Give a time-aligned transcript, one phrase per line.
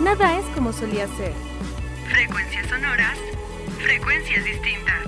[0.00, 1.32] nada es como solía ser.
[2.10, 3.18] Frecuencias sonoras,
[3.82, 5.06] frecuencias distintas.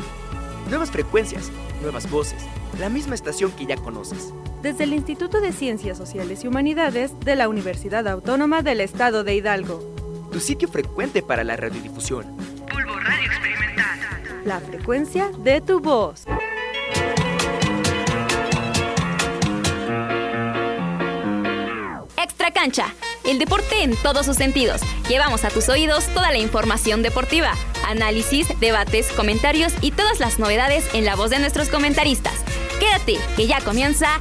[0.68, 1.50] Nuevas frecuencias,
[1.80, 2.42] nuevas voces,
[2.78, 4.32] la misma estación que ya conoces.
[4.62, 9.34] Desde el Instituto de Ciencias Sociales y Humanidades de la Universidad Autónoma del Estado de
[9.34, 9.80] Hidalgo.
[10.30, 12.36] Tu sitio frecuente para la radiodifusión.
[12.70, 13.98] Bulbo Radio Experimental.
[14.44, 16.24] La frecuencia de tu voz.
[22.22, 24.80] Extra cancha, el deporte en todos sus sentidos.
[25.08, 27.52] Llevamos a tus oídos toda la información deportiva,
[27.86, 32.34] análisis, debates, comentarios y todas las novedades en la voz de nuestros comentaristas.
[32.78, 34.20] Quédate, que ya comienza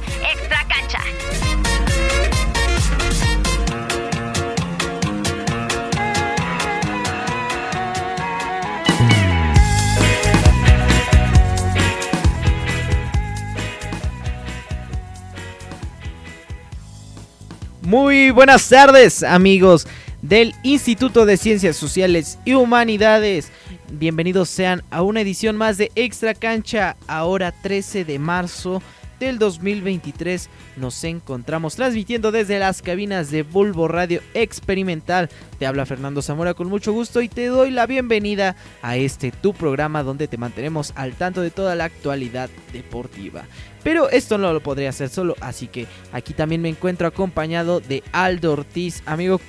[17.90, 19.88] Muy buenas tardes amigos
[20.22, 23.50] del Instituto de Ciencias Sociales y Humanidades.
[23.90, 28.80] Bienvenidos sean a una edición más de Extra Cancha, ahora 13 de marzo
[29.20, 30.48] del 2023.
[30.76, 35.28] Nos encontramos transmitiendo desde las cabinas de Bulbo Radio Experimental.
[35.60, 39.52] Te habla Fernando Zamora con mucho gusto y te doy la bienvenida a este tu
[39.52, 43.44] programa donde te mantenemos al tanto de toda la actualidad deportiva.
[43.82, 48.02] Pero esto no lo podría hacer solo, así que aquí también me encuentro acompañado de
[48.12, 49.02] Aldo Ortiz.
[49.06, 49.40] Amigo,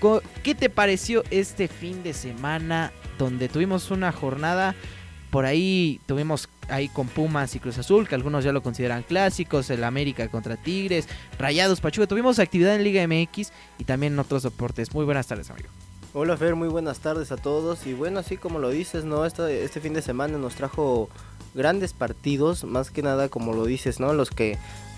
[0.44, 4.76] ¿qué te pareció este fin de semana donde tuvimos una jornada?
[5.32, 9.70] Por ahí tuvimos ahí con Pumas y Cruz Azul, que algunos ya lo consideran clásicos,
[9.70, 11.08] el América contra Tigres,
[11.40, 12.06] Rayados, Pachuca.
[12.06, 14.94] Tuvimos actividad en Liga MX y también en otros deportes.
[14.94, 15.70] Muy buenas tardes, amigo.
[16.14, 17.88] Hola Fer, muy buenas tardes a todos.
[17.88, 19.26] Y bueno, así como lo dices, ¿no?
[19.26, 21.10] Este, este fin de semana nos trajo
[21.54, 24.14] grandes partidos, más que nada como lo dices, ¿no?
[24.14, 24.58] Los que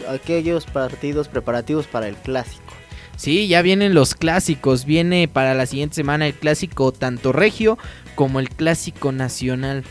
[0.09, 2.73] aquellos partidos preparativos para el clásico.
[3.15, 7.77] Sí, ya vienen los clásicos, viene para la siguiente semana el clásico tanto regio
[8.15, 9.83] como el clásico nacional.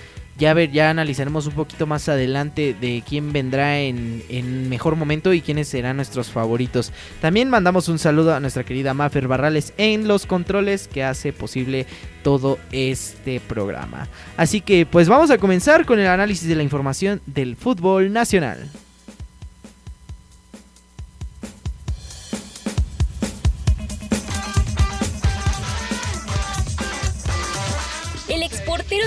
[0.43, 5.33] Ya ver, ya analizaremos un poquito más adelante de quién vendrá en, en, mejor momento
[5.33, 6.91] y quiénes serán nuestros favoritos.
[7.21, 11.87] También mandamos un saludo a nuestra querida Maffer Barrales en los controles que hace posible
[12.25, 14.09] todo este programa.
[14.37, 18.69] Así que pues vamos a comenzar con el análisis de la información del fútbol nacional.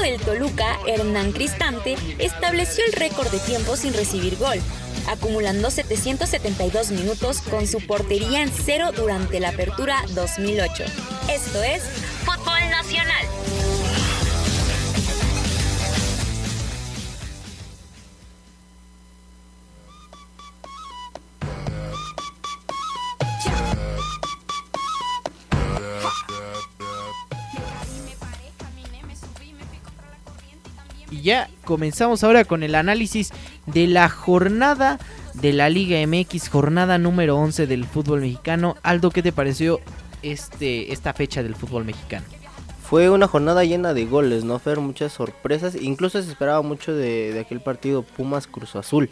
[0.06, 4.60] Del Toluca, Hernán Cristante, estableció el récord de tiempo sin recibir gol,
[5.08, 10.84] acumulando 772 minutos con su portería en cero durante la apertura 2008.
[11.30, 11.84] Esto es
[12.24, 13.85] Fútbol Nacional.
[31.16, 33.32] Y ya comenzamos ahora con el análisis
[33.68, 35.00] de la jornada
[35.34, 38.76] de la Liga MX, jornada número 11 del fútbol mexicano.
[38.84, 39.80] Aldo, ¿qué te pareció
[40.24, 42.26] este, esta fecha del fútbol mexicano?
[42.84, 44.82] Fue una jornada llena de goles, ¿no, Fer?
[44.82, 45.76] Muchas sorpresas.
[45.76, 49.10] Incluso se esperaba mucho de, de aquel partido Pumas Cruz Azul.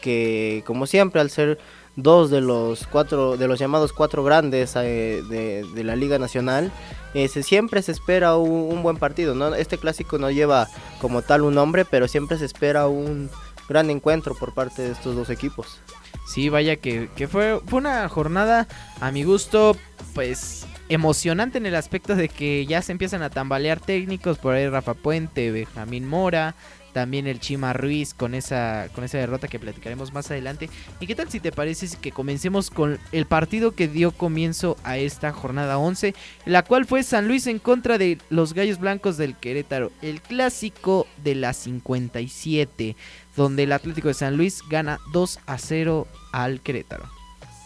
[0.00, 1.58] Que como siempre, al ser
[1.96, 6.72] dos de los cuatro de los llamados cuatro grandes eh, de, la Liga Nacional.
[7.12, 9.34] Se, siempre se espera un, un, buen partido.
[9.34, 9.54] ¿no?
[9.54, 10.68] Este clásico no lleva
[11.00, 13.30] como tal un nombre, pero siempre se espera un
[13.68, 15.80] gran encuentro por parte de estos dos equipos.
[16.26, 18.68] Sí, vaya que, que fue, fue una jornada
[19.00, 19.76] a mi gusto,
[20.14, 24.68] pues emocionante en el aspecto de que ya se empiezan a tambalear técnicos, por ahí
[24.68, 26.54] Rafa Puente, Benjamín Mora,
[26.92, 30.70] también el Chima Ruiz con esa, con esa derrota que platicaremos más adelante.
[31.00, 34.98] ¿Y qué tal si te parece que comencemos con el partido que dio comienzo a
[34.98, 36.14] esta jornada 11,
[36.44, 41.06] la cual fue San Luis en contra de los Gallos Blancos del Querétaro, el clásico
[41.22, 42.96] de la 57,
[43.36, 47.04] donde el Atlético de San Luis gana 2 a 0 al Querétaro.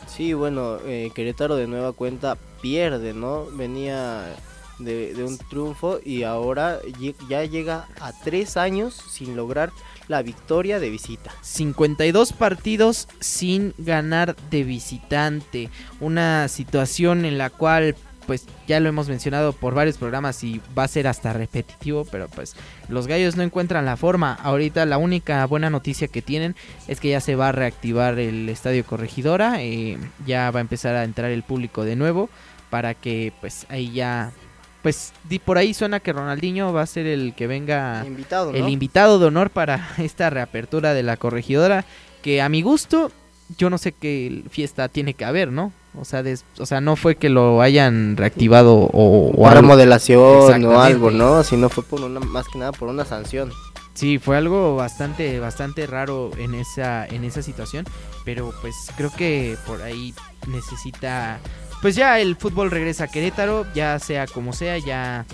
[0.07, 3.47] Sí, bueno, eh, Querétaro de nueva cuenta pierde, ¿no?
[3.47, 4.35] Venía
[4.79, 6.81] de, un triunfo y ahora
[7.29, 9.73] ya llega a tres años sin lograr
[10.09, 11.33] la victoria de visita.
[11.43, 15.71] 52 partidos sin ganar de visitante.
[16.01, 17.97] Una situación en la cual
[18.27, 22.29] pues ya lo hemos mencionado por varios programas y va a ser hasta repetitivo, pero
[22.29, 22.57] pues
[22.89, 24.35] los gallos no encuentran la forma.
[24.35, 26.57] Ahorita la única buena noticia que tienen
[26.89, 29.97] es que ya se va a reactivar el estadio corregidora, eh,
[30.27, 32.29] ya va a empezar a entrar el público de nuevo
[32.69, 34.33] para que pues ahí ya
[34.87, 35.13] pues
[35.45, 38.57] por ahí suena que Ronaldinho va a ser el que venga invitado, ¿no?
[38.59, 41.85] el invitado de honor para esta reapertura de la corregidora
[42.23, 43.11] que a mi gusto
[43.59, 45.73] yo no sé qué fiesta tiene que haber, ¿no?
[45.99, 49.61] O sea, des- o sea, no fue que lo hayan reactivado o, o algo.
[49.61, 51.43] remodelación o algo, ¿no?
[51.45, 53.51] Si no fue por una, más que nada por una sanción.
[53.95, 57.87] Sí, fue algo bastante, bastante raro en esa, en esa situación.
[58.25, 60.13] Pero pues creo que por ahí
[60.49, 61.39] necesita.
[61.87, 65.25] Pues ya el fútbol regresa a Querétaro, ya sea como sea, ya,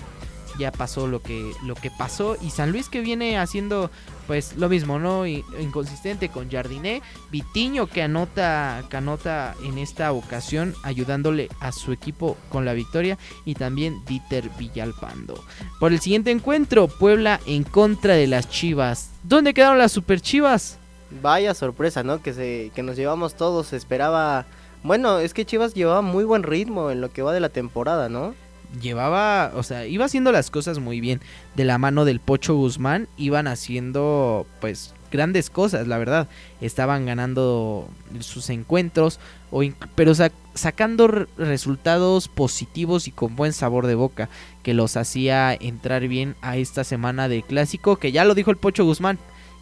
[0.59, 2.37] ya pasó lo que, lo que pasó.
[2.39, 3.89] Y San Luis que viene haciendo
[4.27, 5.25] pues lo mismo, ¿no?
[5.25, 7.01] Inconsistente con Jardiné,
[7.31, 13.17] Vitiño que anota, que en esta ocasión, ayudándole a su equipo con la victoria.
[13.45, 15.43] Y también Dieter Villalpando.
[15.79, 19.09] Por el siguiente encuentro, Puebla en contra de las Chivas.
[19.23, 20.77] ¿Dónde quedaron las Super Chivas?
[21.19, 22.21] Vaya sorpresa, ¿no?
[22.21, 23.73] Que, se, que nos llevamos todos.
[23.73, 24.45] Esperaba.
[24.83, 28.09] Bueno, es que Chivas llevaba muy buen ritmo en lo que va de la temporada,
[28.09, 28.35] ¿no?
[28.81, 31.21] Llevaba, o sea, iba haciendo las cosas muy bien.
[31.55, 36.27] De la mano del Pocho Guzmán, iban haciendo, pues, grandes cosas, la verdad.
[36.59, 37.87] Estaban ganando
[38.19, 39.19] sus encuentros,
[39.51, 39.61] o
[39.95, 41.07] pero sa- sacando
[41.37, 44.27] resultados positivos y con buen sabor de boca,
[44.63, 48.57] que los hacía entrar bien a esta semana del clásico, que ya lo dijo el
[48.57, 49.19] Pocho Guzmán,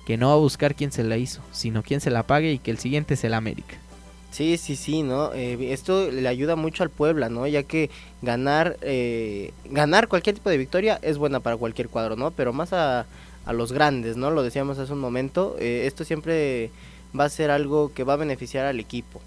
[0.07, 2.59] que no va a buscar quién se la hizo, sino quién se la pague y
[2.59, 3.75] que el siguiente es el América.
[4.31, 5.33] Sí, sí, sí, ¿no?
[5.33, 7.45] Eh, esto le ayuda mucho al Puebla, ¿no?
[7.47, 7.89] Ya que
[8.21, 12.31] ganar, eh, ganar cualquier tipo de victoria es buena para cualquier cuadro, ¿no?
[12.31, 13.05] Pero más a,
[13.51, 14.31] los grandes, ¿no?
[14.31, 16.69] Lo decíamos hace un momento, eh, esto siempre
[17.19, 19.21] va a ser algo que va a beneficiar al equipo.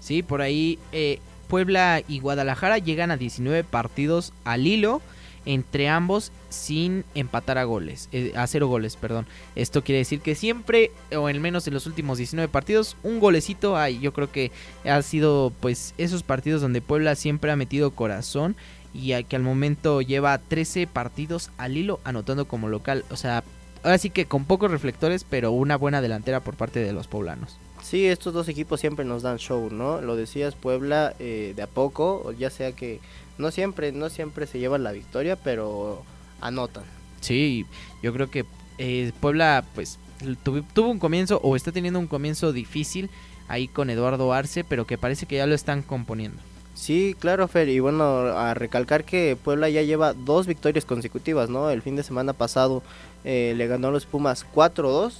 [0.00, 5.00] Sí, por ahí eh, Puebla y Guadalajara llegan a 19 partidos al hilo
[5.46, 9.26] entre ambos sin empatar a goles, eh, a cero goles, perdón.
[9.56, 13.76] Esto quiere decir que siempre, o al menos en los últimos 19 partidos, un golecito
[13.76, 13.98] hay.
[14.00, 14.50] Yo creo que
[14.84, 18.56] ha sido pues esos partidos donde Puebla siempre ha metido corazón
[18.92, 23.04] y a- que al momento lleva 13 partidos al hilo anotando como local.
[23.10, 23.44] O sea,
[23.82, 27.56] ahora sí que con pocos reflectores, pero una buena delantera por parte de los poblanos.
[27.82, 30.02] Sí, estos dos equipos siempre nos dan show, ¿no?
[30.02, 33.00] Lo decías, Puebla eh, de a poco, ya sea que
[33.40, 36.02] no siempre, no siempre se llevan la victoria, pero
[36.40, 36.84] anotan.
[37.20, 37.66] Sí,
[38.02, 38.44] yo creo que
[38.78, 39.98] eh, Puebla pues
[40.44, 43.10] tuvi- tuvo un comienzo o está teniendo un comienzo difícil
[43.48, 46.38] ahí con Eduardo Arce, pero que parece que ya lo están componiendo.
[46.74, 51.68] Sí, claro, Fer, y bueno, a recalcar que Puebla ya lleva dos victorias consecutivas, ¿no?
[51.68, 52.82] El fin de semana pasado
[53.24, 55.12] eh, le ganó a los Pumas 4-2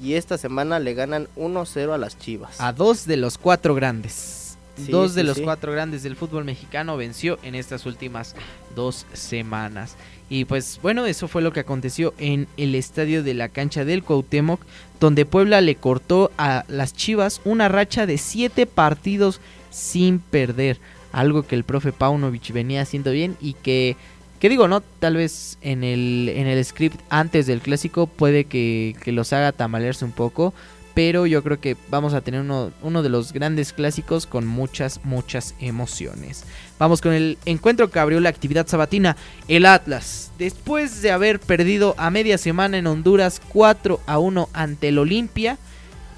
[0.00, 2.60] y esta semana le ganan 1-0 a las Chivas.
[2.60, 4.47] A dos de los cuatro grandes.
[4.84, 5.42] Sí, dos sí, de los sí.
[5.42, 8.34] cuatro grandes del fútbol mexicano venció en estas últimas
[8.74, 9.96] dos semanas.
[10.30, 14.02] Y pues bueno, eso fue lo que aconteció en el estadio de la cancha del
[14.02, 14.60] Cuauhtémoc,
[15.00, 19.40] donde Puebla le cortó a las Chivas una racha de siete partidos
[19.70, 20.78] sin perder.
[21.12, 23.96] Algo que el profe Paunovic venía haciendo bien y que,
[24.38, 28.94] que digo, no, tal vez en el, en el script antes del clásico puede que,
[29.02, 30.52] que los haga tambalearse un poco,
[30.98, 35.54] pero yo creo que vamos a tener uno, de los grandes clásicos con muchas, muchas
[35.60, 36.42] emociones.
[36.76, 39.16] Vamos con el encuentro que abrió la actividad sabatina,
[39.46, 40.32] el Atlas.
[40.38, 45.56] Después de haber perdido a media semana en Honduras 4 a 1 ante el Olimpia,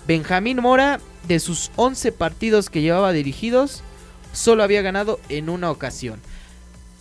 [0.09, 0.99] Benjamín Mora,
[1.29, 3.83] de sus 11 partidos que llevaba dirigidos,
[4.33, 6.21] solo había ganado en una ocasión.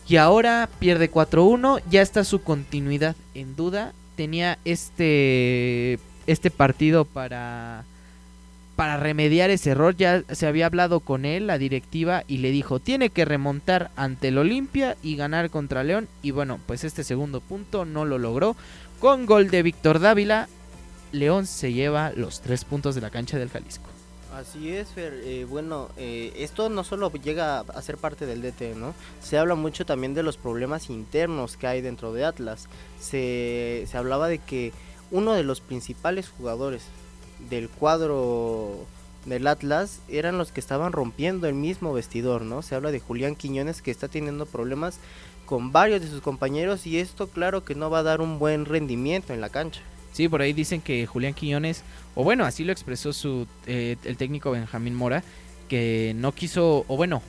[0.06, 3.94] Y ahora pierde 4-1, ya está su continuidad en duda.
[4.18, 5.98] Tenía este
[6.32, 7.86] este partido para
[8.80, 9.94] para remediar ese error.
[9.98, 14.30] Ya se había hablado con él, la directiva, y le dijo, tiene que remontar ante
[14.30, 16.08] el Olimpia y ganar contra León.
[16.22, 18.56] Y bueno, pues este segundo punto no lo logró.
[19.02, 20.48] Con gol de Víctor Dávila,
[21.12, 23.90] León se lleva los tres puntos de la cancha del Jalisco.
[24.34, 25.14] Así es, Fer.
[25.26, 28.94] Eh, bueno, eh, esto no solo llega a ser parte del DT, ¿no?
[29.22, 32.70] Se habla mucho también de los problemas internos que hay dentro de Atlas.
[33.02, 34.72] Se, se hablaba de que
[35.12, 36.84] uno de los principales jugadores
[37.50, 38.86] del cuadro
[39.26, 42.62] del Atlas eran los que estaban rompiendo el mismo vestidor, ¿no?
[42.62, 45.00] Se habla de Julián Quiñones que está teniendo problemas
[45.46, 48.66] con varios de sus compañeros y esto claro que no va a dar un buen
[48.66, 49.82] rendimiento en la cancha.
[50.12, 51.84] Sí, por ahí dicen que Julián Quiñones,
[52.16, 55.24] o bueno, así lo expresó su eh, el técnico Benjamín Mora,
[55.68, 57.22] que no quiso, o bueno,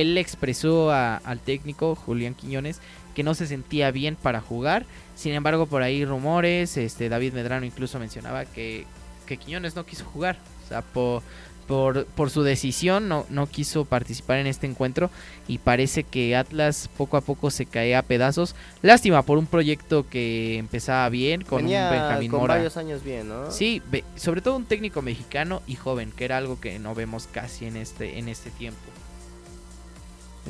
[0.00, 2.80] él expresó a- al técnico Julián Quiñones
[3.14, 4.86] que no se sentía bien para jugar.
[5.14, 8.86] Sin embargo, por ahí rumores, este David Medrano incluso mencionaba que,
[9.26, 10.38] que Quiñones no quiso jugar.
[10.64, 11.22] O sea, por,
[11.66, 15.10] por, por su decisión no, no quiso participar en este encuentro
[15.46, 18.54] y parece que Atlas poco a poco se cae a pedazos.
[18.80, 22.54] Lástima por un proyecto que empezaba bien con Venía un Benjamín con Mora.
[22.54, 23.50] varios años bien, ¿no?
[23.50, 23.82] Sí,
[24.16, 27.76] sobre todo un técnico mexicano y joven, que era algo que no vemos casi en
[27.76, 28.78] este, en este tiempo.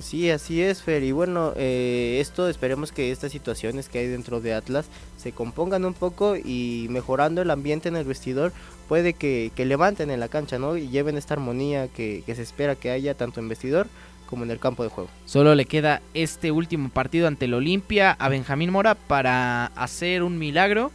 [0.01, 1.03] Sí, así es, Fer.
[1.03, 5.85] Y bueno, eh, esto esperemos que estas situaciones que hay dentro de Atlas se compongan
[5.85, 8.53] un poco y mejorando el ambiente en el vestidor,
[8.89, 10.77] puede que, que levanten en la cancha, ¿no?
[10.77, 13.87] Y lleven esta armonía que, se espera que haya tanto en vestidor
[14.27, 15.11] como en el campo de juego.
[15.27, 20.39] Solo le queda este último partido ante el Olimpia a Benjamín Mora para hacer un
[20.39, 20.91] milagro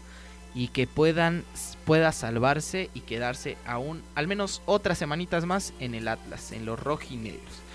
[0.56, 1.44] y que puedan
[1.86, 6.80] pueda salvarse y quedarse aún al menos otras semanitas más en el Atlas, en los
[6.80, 7.67] rojinegros.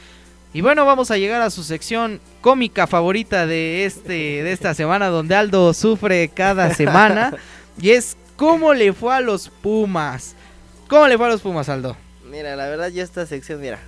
[0.54, 5.09] Y bueno, vamos a llegar a su sección cómica favorita de este de esta semana
[5.09, 7.35] donde Aldo sufre cada semana
[7.80, 10.35] y es cómo le fue a los Pumas.
[10.88, 11.97] ¿Cómo le fue a los Pumas, Aldo?
[12.30, 13.78] Mira, la verdad ya esta sección, mira,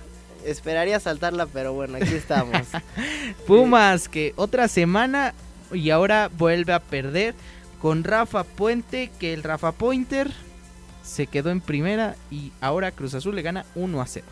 [0.43, 2.61] esperaría saltarla, pero bueno, aquí estamos.
[3.47, 5.35] Pumas que otra semana
[5.71, 7.35] y ahora vuelve a perder
[7.79, 10.31] con Rafa Puente, que el Rafa Pointer
[11.03, 14.25] se quedó en primera y ahora Cruz Azul le gana 1 a 0.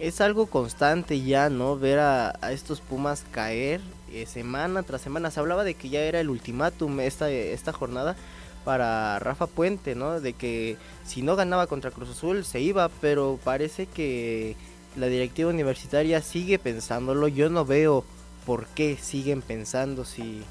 [0.00, 1.76] Es algo constante ya, ¿no?
[1.78, 3.80] Ver a, a estos Pumas caer
[4.12, 5.30] eh, semana tras semana.
[5.30, 8.16] Se hablaba de que ya era el ultimátum esta, esta jornada
[8.64, 10.20] para Rafa Puente, ¿no?
[10.20, 10.76] De que
[11.06, 14.56] si no ganaba contra Cruz Azul se iba, pero parece que
[14.96, 17.28] la directiva universitaria sigue pensándolo.
[17.28, 18.04] Yo no veo
[18.46, 20.42] por qué siguen pensando si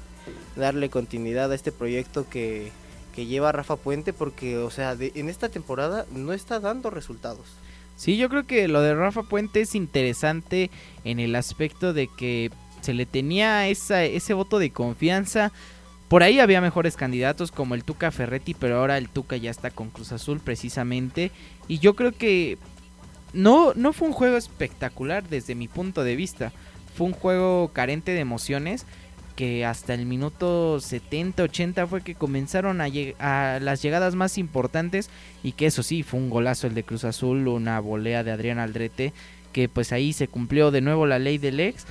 [0.56, 2.70] darle continuidad a este proyecto que,
[3.14, 7.46] que lleva Rafa Puente, porque, o sea, de- en esta temporada no está dando resultados.
[7.98, 10.70] Sí, yo creo que lo de Rafa Puente es interesante
[11.02, 15.50] en el aspecto de que se le tenía esa, ese voto de confianza.
[16.06, 19.72] Por ahí había mejores candidatos como el Tuca Ferretti, pero ahora el Tuca ya está
[19.72, 21.32] con Cruz Azul precisamente.
[21.66, 22.56] Y yo creo que
[23.32, 26.52] no, no fue un juego espectacular desde mi punto de vista.
[26.96, 28.86] Fue un juego carente de emociones
[29.38, 35.10] que hasta el minuto 70-80 fue que comenzaron a, las llegadas más importantes
[35.44, 38.58] y que eso sí, fue un golazo el de Cruz Azul, una volea de Adrián
[38.58, 39.12] Aldrete,
[39.52, 41.86] que pues ahí se cumplió de nuevo la ley del ex.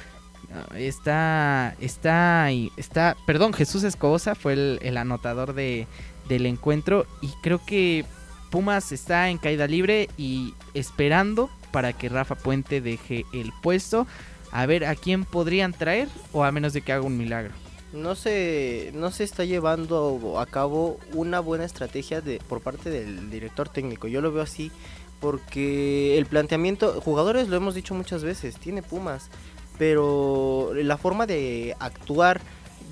[0.75, 5.88] Está, está, está, perdón, Jesús Escobosa fue el, el anotador de,
[6.27, 8.04] del encuentro y creo que
[8.51, 14.06] Pumas está en caída libre y esperando para que Rafa Puente deje el puesto.
[14.51, 17.54] A ver a quién podrían traer o a menos de que haga un milagro.
[17.94, 23.30] No se, no se está llevando a cabo una buena estrategia de, por parte del
[23.30, 24.08] director técnico.
[24.08, 24.72] Yo lo veo así
[25.20, 29.30] porque el planteamiento, jugadores lo hemos dicho muchas veces, tiene Pumas,
[29.77, 32.42] pero la forma de actuar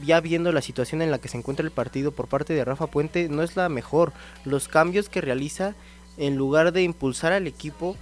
[0.04, 2.88] ya viendo la situación en la que se encuentra el partido por parte de Rafa
[2.88, 4.14] Puente no es la mejor.
[4.44, 5.76] Los cambios que realiza
[6.18, 7.96] en lugar de impulsar al equipo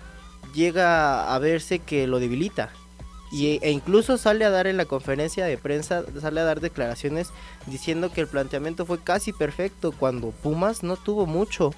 [0.53, 2.71] llega a verse que lo debilita.
[3.33, 7.31] Y, e incluso sale a dar en la conferencia de prensa, sale a dar declaraciones
[7.65, 11.73] diciendo que el planteamiento fue casi perfecto cuando Pumas no tuvo mucho.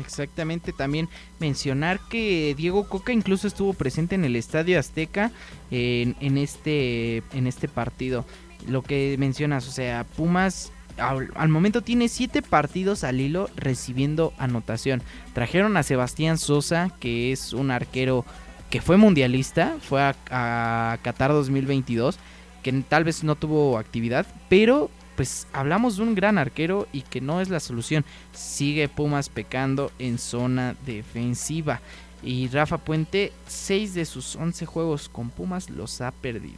[0.00, 5.30] Exactamente, también mencionar que Diego Coca incluso estuvo presente en el Estadio Azteca
[5.70, 8.24] en, en este, en este partido.
[8.66, 14.32] Lo que mencionas, o sea, Pumas al, al momento tiene siete partidos al hilo recibiendo
[14.38, 15.02] anotación.
[15.34, 18.24] Trajeron a Sebastián Sosa, que es un arquero
[18.72, 22.18] que fue mundialista, fue a, a Qatar 2022,
[22.62, 27.20] que tal vez no tuvo actividad, pero pues hablamos de un gran arquero y que
[27.20, 28.02] no es la solución.
[28.32, 31.82] Sigue Pumas pecando en zona defensiva.
[32.22, 36.56] Y Rafa Puente, 6 de sus 11 juegos con Pumas los ha perdido.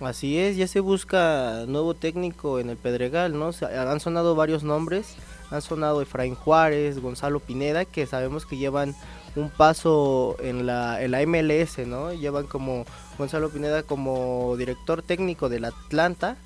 [0.00, 3.52] Así es, ya se busca nuevo técnico en el Pedregal, ¿no?
[3.62, 5.14] Han sonado varios nombres,
[5.50, 8.94] han sonado Efraín Juárez, Gonzalo Pineda, que sabemos que llevan
[9.36, 12.12] un paso en la, en la MLS, ¿no?
[12.12, 12.84] Llevan como
[13.18, 16.36] Gonzalo Pineda como director técnico del Atlanta,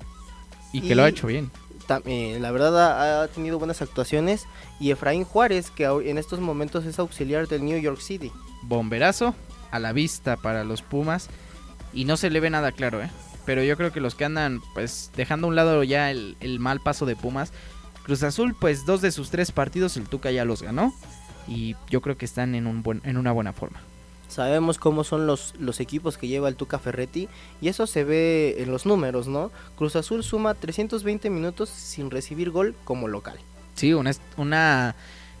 [0.73, 1.51] Y que lo ha hecho bien.
[1.87, 4.45] Tam- eh, la verdad ha, ha tenido buenas actuaciones,
[4.79, 8.31] y Efraín Juárez, que en estos momentos es auxiliar del New York City.
[8.63, 9.35] Bomberazo
[9.71, 11.29] a la vista para los Pumas.
[11.93, 13.09] Y no se le ve nada claro, ¿eh?
[13.45, 16.59] Pero yo creo que los que andan, pues, dejando a un lado ya el, el
[16.59, 17.51] mal paso de Pumas.
[18.03, 20.93] Cruz Azul, pues, dos de sus tres partidos el Tuca ya los ganó.
[21.53, 23.79] Y yo creo que están en, un buen, en una buena forma.
[24.29, 27.27] Sabemos cómo son los, los equipos que lleva el Tuca Ferretti
[27.59, 29.51] y eso se ve en los números, ¿no?
[29.75, 33.37] Cruz Azul suma 320 minutos sin recibir gol como local.
[33.75, 34.95] Sí, una, una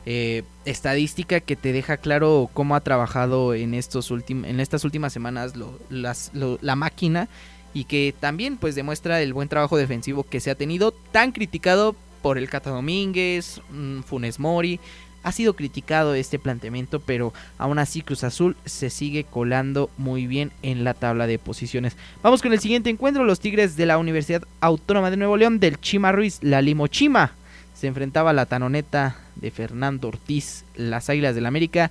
[0.05, 5.13] eh, estadística que te deja claro cómo ha trabajado en, estos últim- en estas últimas
[5.13, 7.29] semanas lo- las- lo- la máquina
[7.73, 11.95] y que también pues demuestra el buen trabajo defensivo que se ha tenido, tan criticado
[12.21, 14.81] por el Cata Domínguez, mm, Funes Mori.
[15.23, 20.51] Ha sido criticado este planteamiento, pero aún así Cruz Azul se sigue colando muy bien
[20.63, 21.95] en la tabla de posiciones.
[22.23, 25.79] Vamos con el siguiente encuentro, los Tigres de la Universidad Autónoma de Nuevo León del
[25.79, 27.33] Chima Ruiz, la Limochima
[27.81, 31.89] se enfrentaba a la tanoneta de Fernando Ortiz, las Águilas del América,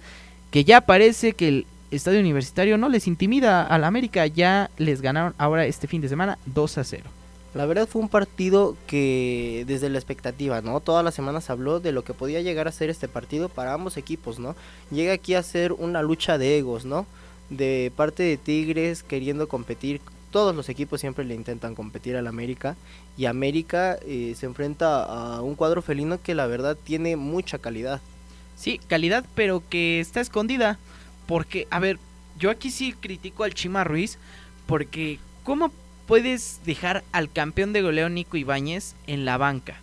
[0.53, 5.35] que ya parece que el Estadio Universitario no les intimida al América, ya les ganaron
[5.37, 7.20] ahora este fin de semana 2 a 0.
[7.53, 10.81] La verdad fue un partido que desde la expectativa, ¿no?
[10.81, 13.73] Todas las semanas se habló de lo que podía llegar a ser este partido para
[13.73, 14.55] ambos equipos, ¿no?
[14.91, 17.07] Llega aquí a ser una lucha de egos, ¿no?
[17.49, 22.77] De parte de Tigres queriendo competir, todos los equipos siempre le intentan competir al América
[23.17, 28.01] y América eh, se enfrenta a un cuadro felino que la verdad tiene mucha calidad.
[28.57, 30.79] Sí, calidad, pero que está escondida.
[31.27, 31.99] Porque, a ver,
[32.39, 34.19] yo aquí sí critico al Chima Ruiz.
[34.67, 35.73] Porque, ¿cómo
[36.11, 39.77] puedes dejar al campeón de goleo Nico Ibáñez en la banca?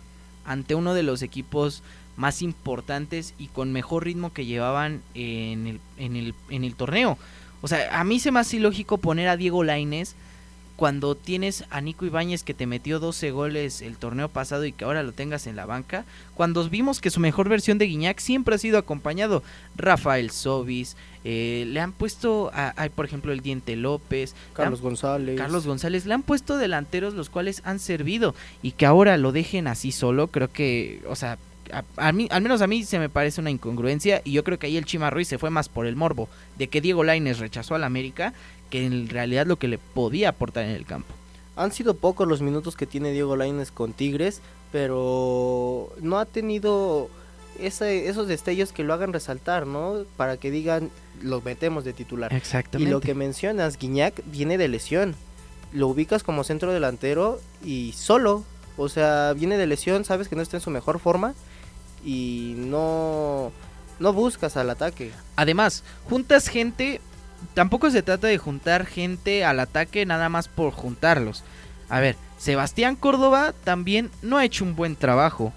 [0.44, 1.82] Ante uno de los equipos
[2.16, 7.16] más importantes y con mejor ritmo que llevaban en el, en el, en el torneo.
[7.62, 10.16] O sea, a mí se me hace ilógico poner a Diego Lainez
[10.78, 14.84] cuando tienes a Nico Ibáñez que te metió 12 goles el torneo pasado y que
[14.84, 16.04] ahora lo tengas en la banca,
[16.34, 19.42] cuando vimos que su mejor versión de Guiñac siempre ha sido acompañado
[19.74, 24.84] Rafael Sobis, eh, le han puesto, a, a, por ejemplo, el Diente López, Carlos han,
[24.84, 25.36] González.
[25.36, 29.66] Carlos González, le han puesto delanteros los cuales han servido y que ahora lo dejen
[29.66, 31.38] así solo, creo que, o sea,
[31.72, 34.60] a, a, mí, al menos a mí se me parece una incongruencia y yo creo
[34.60, 37.40] que ahí el Chima Ruiz se fue más por el morbo de que Diego Laines
[37.40, 38.32] rechazó al América
[38.70, 41.12] que en realidad lo que le podía aportar en el campo.
[41.56, 47.08] Han sido pocos los minutos que tiene Diego Laines con Tigres, pero no ha tenido
[47.58, 50.04] ese, esos destellos que lo hagan resaltar, ¿no?
[50.16, 50.90] Para que digan,
[51.22, 52.32] lo metemos de titular.
[52.32, 52.88] Exactamente.
[52.88, 55.14] Y lo que mencionas, Guiñac viene de lesión.
[55.72, 58.44] Lo ubicas como centro delantero y solo.
[58.76, 61.34] O sea, viene de lesión, sabes que no está en su mejor forma
[62.04, 63.50] y no,
[63.98, 65.10] no buscas al ataque.
[65.34, 67.00] Además, juntas gente
[67.54, 71.44] tampoco se trata de juntar gente al ataque nada más por juntarlos.
[71.88, 75.52] A ver, Sebastián Córdoba también no ha hecho un buen trabajo.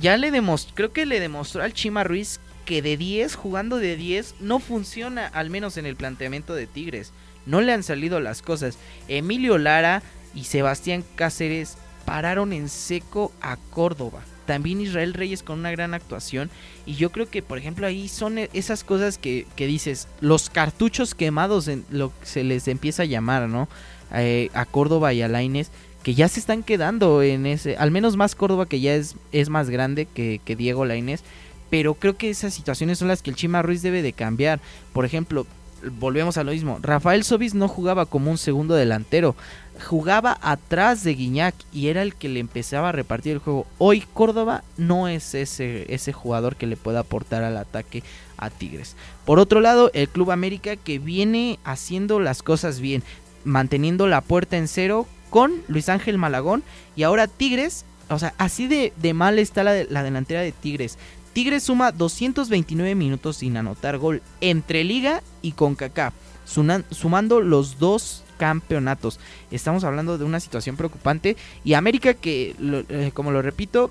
[0.00, 3.96] Ya le demostró, creo que le demostró al Chima Ruiz que de 10, jugando de
[3.96, 7.12] 10, no funciona, al menos en el planteamiento de Tigres.
[7.46, 8.76] No le han salido las cosas.
[9.06, 10.02] Emilio Lara
[10.34, 16.50] y Sebastián Cáceres pararon en seco a Córdoba también Israel Reyes con una gran actuación.
[16.86, 21.14] Y yo creo que, por ejemplo, ahí son esas cosas que, que dices, los cartuchos
[21.14, 23.68] quemados, en lo que se les empieza a llamar, ¿no?
[24.14, 25.70] Eh, a Córdoba y a Laines,
[26.02, 29.48] que ya se están quedando en ese, al menos más Córdoba que ya es, es
[29.48, 31.24] más grande que, que Diego Laines.
[31.68, 34.60] Pero creo que esas situaciones son las que el Chima Ruiz debe de cambiar.
[34.92, 35.46] Por ejemplo,
[35.90, 36.78] volvemos a lo mismo.
[36.82, 39.36] Rafael Sobis no jugaba como un segundo delantero
[39.84, 43.66] jugaba atrás de Guiñac y era el que le empezaba a repartir el juego.
[43.78, 48.02] Hoy Córdoba no es ese, ese jugador que le pueda aportar al ataque
[48.36, 48.96] a Tigres.
[49.24, 53.02] Por otro lado, el Club América que viene haciendo las cosas bien,
[53.44, 56.62] manteniendo la puerta en cero con Luis Ángel Malagón
[56.94, 60.98] y ahora Tigres, o sea, así de, de mal está la, la delantera de Tigres.
[61.36, 66.14] Tigres suma 229 minutos sin anotar gol entre Liga y CONCACAF,
[66.46, 69.20] sumando los dos campeonatos.
[69.50, 72.56] Estamos hablando de una situación preocupante y América que,
[72.88, 73.90] eh, como lo repito,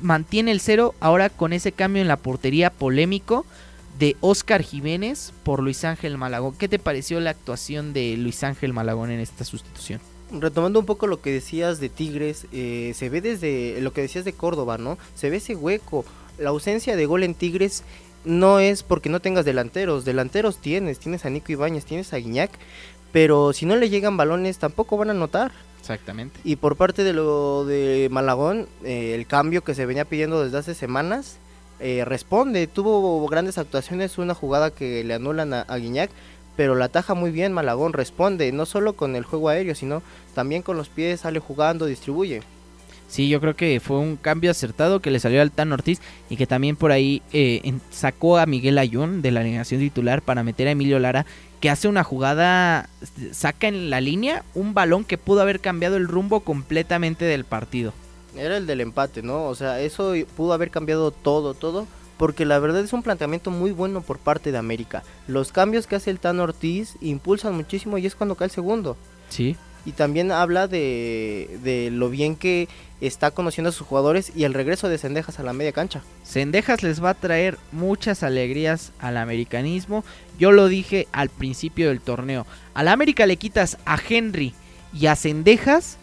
[0.00, 3.44] mantiene el cero ahora con ese cambio en la portería polémico
[3.98, 6.54] de Oscar Jiménez por Luis Ángel Malagón.
[6.54, 10.00] ¿Qué te pareció la actuación de Luis Ángel Malagón en esta sustitución?
[10.32, 14.24] Retomando un poco lo que decías de Tigres, eh, se ve desde lo que decías
[14.24, 14.96] de Córdoba, ¿no?
[15.14, 16.06] Se ve ese hueco.
[16.38, 17.84] La ausencia de gol en Tigres
[18.24, 20.04] no es porque no tengas delanteros.
[20.04, 22.50] Delanteros tienes, tienes a Nico Ibáñez, tienes a Guiñac,
[23.12, 25.52] pero si no le llegan balones tampoco van a notar.
[25.80, 26.40] Exactamente.
[26.44, 30.58] Y por parte de lo de Malagón, eh, el cambio que se venía pidiendo desde
[30.58, 31.36] hace semanas,
[31.78, 32.66] eh, responde.
[32.66, 36.10] Tuvo grandes actuaciones, una jugada que le anulan a, a Guiñac,
[36.56, 40.02] pero la ataja muy bien Malagón, responde, no solo con el juego aéreo, sino
[40.34, 42.42] también con los pies, sale jugando, distribuye.
[43.14, 46.36] Sí, yo creo que fue un cambio acertado que le salió al Tan Ortiz y
[46.36, 50.66] que también por ahí eh, sacó a Miguel Ayun de la alineación titular para meter
[50.66, 51.24] a Emilio Lara,
[51.60, 52.88] que hace una jugada,
[53.30, 57.92] saca en la línea un balón que pudo haber cambiado el rumbo completamente del partido.
[58.36, 59.44] Era el del empate, ¿no?
[59.44, 61.86] O sea, eso pudo haber cambiado todo, todo.
[62.16, 65.04] Porque la verdad es un planteamiento muy bueno por parte de América.
[65.28, 68.96] Los cambios que hace el Tan Ortiz impulsan muchísimo y es cuando cae el segundo.
[69.28, 69.56] Sí.
[69.84, 72.68] Y también habla de, de lo bien que
[73.00, 76.02] está conociendo a sus jugadores y el regreso de Cendejas a la media cancha.
[76.24, 80.04] Cendejas les va a traer muchas alegrías al americanismo.
[80.38, 82.46] Yo lo dije al principio del torneo.
[82.72, 84.54] A la América le quitas a Henry
[84.92, 85.98] y a Cendejas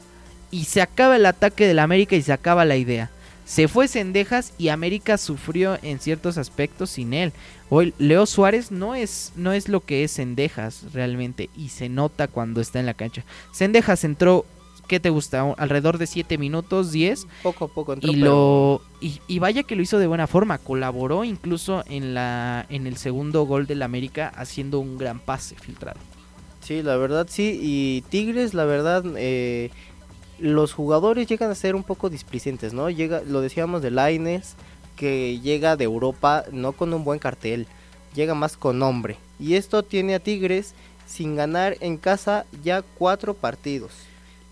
[0.52, 3.10] y se acaba el ataque del América y se acaba la idea.
[3.52, 7.34] Se fue Cendejas y América sufrió en ciertos aspectos sin él.
[7.68, 12.30] Hoy Leo Suárez no es, no es lo que es Cendejas realmente y se nota
[12.30, 13.26] cuando está en la cancha.
[13.54, 14.46] Cendejas entró
[14.88, 15.42] ¿qué te gusta?
[15.58, 17.28] Alrededor de 7 minutos, 10.
[17.44, 20.58] Poco a poco entró, Y, lo, y, y vaya que lo hizo de buena forma.
[20.58, 26.00] Colaboró incluso en, la, en el segundo gol del América haciendo un gran pase filtrado.
[26.62, 27.60] Sí, la verdad sí.
[27.62, 29.72] Y Tigres, la verdad, eh,
[30.42, 32.90] los jugadores llegan a ser un poco displicentes, ¿no?
[32.90, 34.56] Llega, lo decíamos de Laines,
[34.96, 37.68] que llega de Europa no con un buen cartel,
[38.14, 39.18] llega más con nombre.
[39.40, 40.74] Y esto tiene a Tigres
[41.08, 43.92] sin ganar en casa ya cuatro partidos.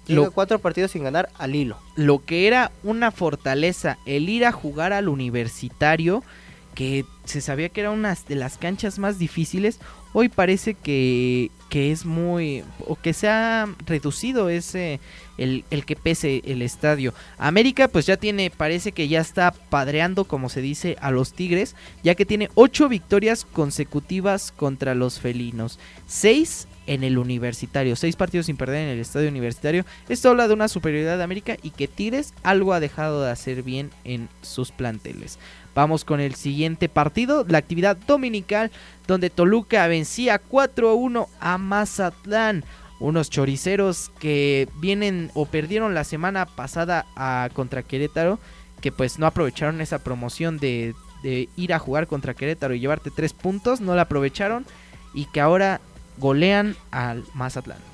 [0.07, 1.77] Llega Lo- cuatro partidos sin ganar al hilo.
[1.95, 6.23] Lo que era una fortaleza, el ir a jugar al universitario,
[6.75, 9.79] que se sabía que era una de las canchas más difíciles,
[10.13, 12.63] hoy parece que, que es muy...
[12.87, 14.99] o que se ha reducido ese...
[15.37, 17.13] El, el que pese el estadio.
[17.37, 21.77] América pues ya tiene, parece que ya está padreando, como se dice, a los Tigres,
[22.03, 25.79] ya que tiene ocho victorias consecutivas contra los felinos.
[26.07, 29.85] Seis en el universitario, seis partidos sin perder en el estadio universitario.
[30.09, 33.61] Esto habla de una superioridad de América y que Tigres algo ha dejado de hacer
[33.63, 35.37] bien en sus planteles.
[35.75, 38.71] Vamos con el siguiente partido, la actividad dominical,
[39.07, 42.63] donde Toluca vencía 4 a 1 a Mazatlán.
[42.99, 48.39] Unos choriceros que vienen o perdieron la semana pasada a contra Querétaro,
[48.81, 53.09] que pues no aprovecharon esa promoción de, de ir a jugar contra Querétaro y llevarte
[53.09, 54.65] tres puntos, no la aprovecharon
[55.13, 55.79] y que ahora
[56.17, 57.88] golean al Mazatlán.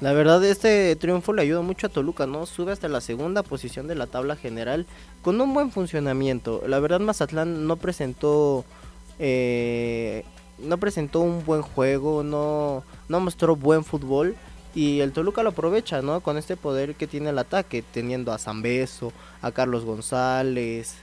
[0.00, 2.46] La verdad, este triunfo le ayuda mucho a Toluca, ¿no?
[2.46, 4.86] Sube hasta la segunda posición de la tabla general
[5.22, 6.62] con un buen funcionamiento.
[6.68, 8.64] La verdad, Mazatlán no presentó.
[9.18, 10.24] eh,
[10.58, 14.36] no presentó un buen juego, no, no mostró buen fútbol.
[14.74, 16.20] Y el Toluca lo aprovecha, ¿no?
[16.20, 20.94] Con este poder que tiene el ataque, teniendo a Zambeso, a Carlos González.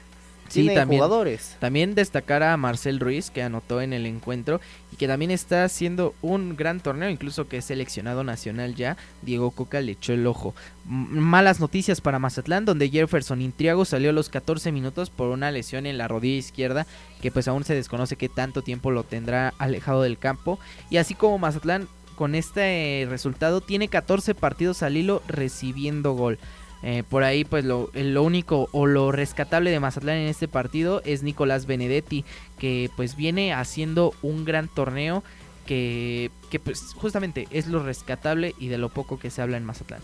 [0.48, 0.98] Sí, también.
[1.00, 1.56] jugadores.
[1.60, 4.60] También destacar a Marcel Ruiz, que anotó en el encuentro
[4.92, 8.96] y que también está haciendo un gran torneo, incluso que es seleccionado nacional ya.
[9.22, 10.54] Diego Coca le echó el ojo.
[10.88, 15.50] M- malas noticias para Mazatlán, donde Jefferson Intriago salió a los 14 minutos por una
[15.50, 16.86] lesión en la rodilla izquierda,
[17.20, 20.58] que pues aún se desconoce qué tanto tiempo lo tendrá alejado del campo.
[20.90, 26.38] Y así como Mazatlán con este resultado tiene 14 partidos al hilo recibiendo gol.
[26.82, 31.02] Eh, por ahí, pues lo, lo único o lo rescatable de Mazatlán en este partido
[31.04, 32.24] es Nicolás Benedetti,
[32.58, 35.24] que pues viene haciendo un gran torneo
[35.66, 39.64] que, que pues justamente es lo rescatable y de lo poco que se habla en
[39.64, 40.00] Mazatlán.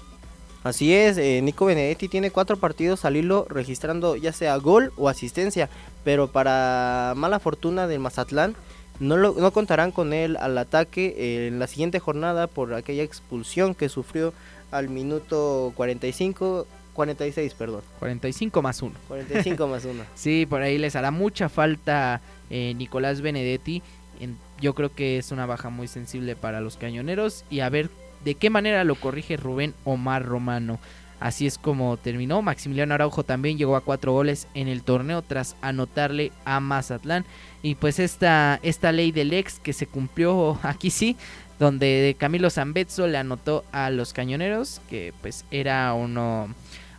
[0.64, 5.08] Así es, eh, Nico Benedetti tiene cuatro partidos al hilo registrando ya sea gol o
[5.08, 5.68] asistencia,
[6.04, 8.54] pero para mala fortuna del Mazatlán
[9.00, 13.02] no, lo- no contarán con él al ataque eh, en la siguiente jornada por aquella
[13.02, 14.32] expulsión que sufrió
[14.72, 18.94] al minuto 45, 46, perdón, 45 más 1.
[19.08, 20.02] 45 más 1.
[20.14, 23.82] Sí, por ahí les hará mucha falta eh, Nicolás Benedetti.
[24.20, 27.90] En- yo creo que es una baja muy sensible para los cañoneros y a ver
[28.24, 30.78] de qué manera lo corrige Rubén Omar Romano.
[31.18, 32.42] Así es como terminó.
[32.42, 37.24] Maximiliano Araujo también llegó a cuatro goles en el torneo tras anotarle a Mazatlán.
[37.62, 41.16] Y pues esta, esta ley del ex que se cumplió aquí sí,
[41.62, 46.53] donde Camilo Zambetso le anotó a los cañoneros, que pues era uno,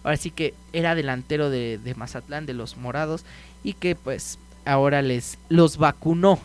[0.04, 3.26] ahora sí que era delantero de, de Mazatlán, de los morados,
[3.62, 6.40] y que pues ahora les los vacunó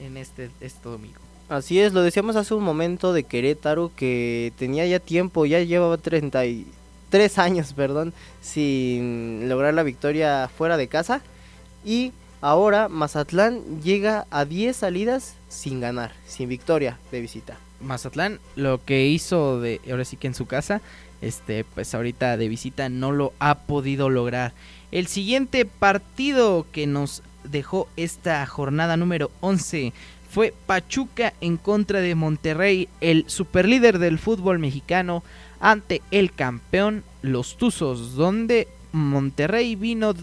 [0.00, 1.20] en este, este domingo.
[1.48, 5.98] Así es, lo decíamos hace un momento de Querétaro que tenía ya tiempo, ya llevaba
[5.98, 11.22] 33 años, perdón, sin lograr la victoria fuera de casa
[11.84, 12.10] y
[12.42, 17.56] ahora Mazatlán llega a 10 salidas sin ganar, sin victoria de visita.
[17.80, 20.82] Mazatlán lo que hizo de ahora sí que en su casa,
[21.22, 24.52] este pues ahorita de visita no lo ha podido lograr.
[24.90, 29.92] El siguiente partido que nos dejó esta jornada número 11
[30.30, 35.22] fue Pachuca en contra de Monterrey, el superlíder del fútbol mexicano
[35.60, 40.14] ante el campeón Los Tuzos, donde Monterrey vino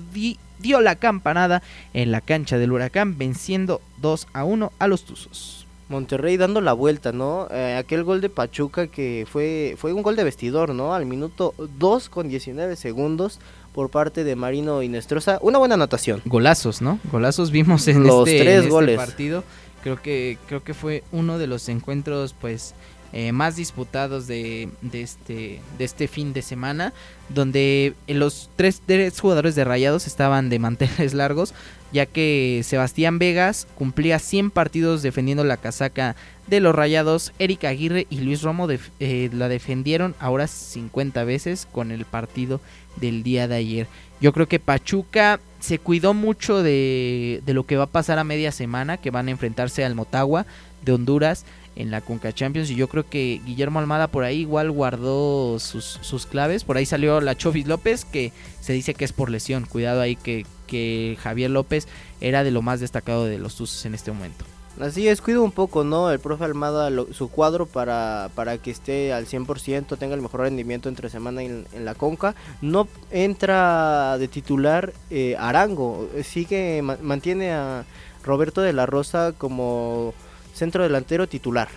[0.60, 1.62] dio la campanada
[1.94, 5.66] en la cancha del Huracán venciendo 2 a 1 a los Tuzos.
[5.90, 7.48] Monterrey dando la vuelta, ¿no?
[7.50, 10.94] Eh, aquel gol de Pachuca que fue, fue un gol de vestidor, ¿no?
[10.94, 13.40] Al minuto 2 con 19 segundos
[13.74, 15.40] por parte de Marino Inestrosa.
[15.42, 16.22] Una buena anotación.
[16.26, 17.00] golazos, ¿no?
[17.12, 18.98] Golazos vimos en Los este, tres en este goles.
[18.98, 19.44] partido.
[19.82, 22.76] Creo que creo que fue uno de los encuentros pues
[23.12, 26.94] eh, más disputados este de este fin de semana,
[27.30, 28.82] donde eh, los tres,
[29.20, 31.56] jugadores de Rayados estaban de manteles largos,
[31.92, 38.06] ya que Sebastián Vegas cumplía 100 partidos defendiendo la casaca de los Rayados, Eric Aguirre
[38.12, 38.68] y Luis Romo
[39.00, 42.62] eh, la defendieron ahora 50 veces con el partido
[42.98, 43.88] del día de ayer.
[44.22, 48.52] Yo creo que Pachuca se cuidó mucho de lo que va a pasar a media
[48.52, 50.46] semana, que van a enfrentarse al Motagua
[50.84, 51.46] de Honduras
[51.80, 55.98] en la Conca Champions y yo creo que Guillermo Almada por ahí igual guardó sus,
[56.02, 56.64] sus claves.
[56.64, 59.66] Por ahí salió la Chovis López que se dice que es por lesión.
[59.66, 61.88] Cuidado ahí que, que Javier López
[62.22, 64.46] era de lo más destacado de los Tuzos en este momento.
[64.80, 66.10] Así es, cuida un poco, ¿no?
[66.10, 70.42] El profe Almada, lo- su cuadro para, para que esté al 100%, tenga el mejor
[70.42, 72.34] rendimiento entre semana en, en la Conca.
[72.62, 77.84] No entra de titular eh, Arango, sigue, ma- mantiene a
[78.24, 80.14] Roberto de la Rosa como
[80.54, 81.70] centro delantero titular.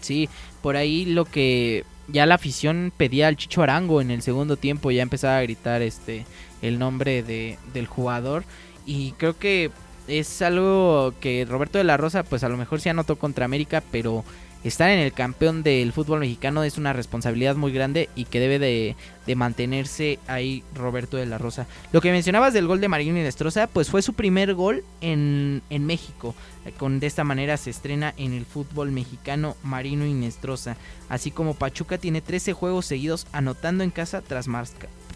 [0.00, 0.28] Sí,
[0.62, 4.90] por ahí lo que ya la afición pedía al Chicho Arango en el segundo tiempo,
[4.90, 6.24] ya empezaba a gritar este
[6.62, 8.44] el nombre de, del jugador
[8.86, 9.70] y creo que
[10.08, 13.82] es algo que Roberto de la Rosa pues a lo mejor se anotó contra América,
[13.90, 14.24] pero
[14.64, 18.58] estar en el campeón del fútbol mexicano es una responsabilidad muy grande y que debe
[18.58, 18.96] de,
[19.34, 21.68] mantenerse ahí Roberto de la Rosa.
[21.92, 25.86] Lo que mencionabas del gol de Marino Inestrosa, pues fue su primer gol en, en
[25.86, 26.34] México.
[26.78, 30.76] Con de esta manera se estrena en el fútbol mexicano Marino Inestrosa.
[31.08, 34.46] Así como Pachuca tiene 13 juegos seguidos anotando en casa tras,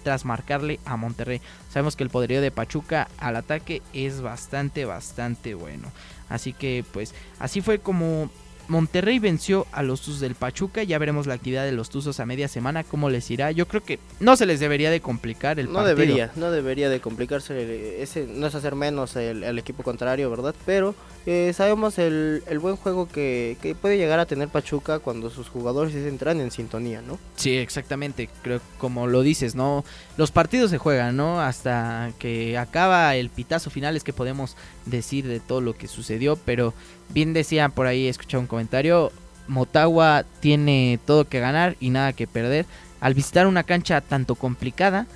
[0.04, 1.40] tras marcarle a Monterrey.
[1.70, 5.90] Sabemos que el poderío de Pachuca al ataque es bastante, bastante bueno.
[6.28, 8.30] Así que pues así fue como
[8.68, 10.82] Monterrey venció a los Tuzos del Pachuca.
[10.82, 13.50] Ya veremos la actividad de los Tuzos a media semana, cómo les irá.
[13.50, 15.96] Yo creo que no se les debería de complicar el no partido.
[15.96, 20.54] debería, no debería de complicarse, ese no es hacer menos el, el equipo contrario, ¿verdad?
[20.66, 20.94] Pero
[21.26, 25.48] eh, sabemos el, el buen juego que, que puede llegar a tener Pachuca cuando sus
[25.48, 27.18] jugadores entran en sintonía, ¿no?
[27.36, 28.28] Sí, exactamente.
[28.42, 29.84] Creo como lo dices, ¿no?
[30.16, 31.40] Los partidos se juegan, ¿no?
[31.40, 36.36] Hasta que acaba el pitazo final es que podemos decir de todo lo que sucedió.
[36.36, 36.74] Pero
[37.14, 39.12] bien decía por ahí, escuché un comentario.
[39.46, 42.66] Motagua tiene todo que ganar y nada que perder.
[43.00, 45.06] Al visitar una cancha tanto complicada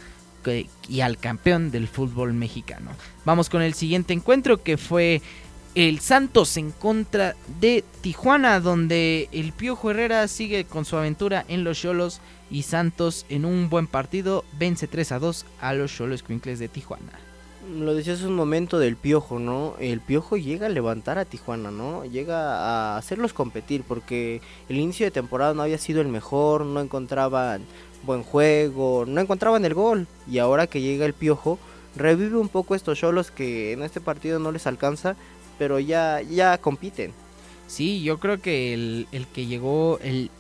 [0.45, 2.91] que- y al campeón del fútbol mexicano.
[3.25, 5.21] Vamos con el siguiente encuentro que fue
[5.75, 11.65] el Santos en contra de Tijuana, donde el Piojo Herrera sigue con su aventura en
[11.65, 16.23] los Cholos y Santos en un buen partido vence 3 a 2 a los Cholos
[16.23, 17.13] Quincles de Tijuana.
[17.71, 19.75] Lo decías un momento del Piojo, ¿no?
[19.79, 22.05] El Piojo llega a levantar a Tijuana, ¿no?
[22.07, 26.81] Llega a hacerlos competir porque el inicio de temporada no había sido el mejor, no
[26.81, 27.63] encontraban
[28.05, 30.07] buen juego, no encontraban el gol.
[30.27, 31.59] Y ahora que llega el Piojo,
[31.95, 35.15] revive un poco estos cholos que en este partido no les alcanza,
[35.59, 37.13] pero ya, ya compiten.
[37.67, 40.31] Sí, yo creo que el, el que llegó, el,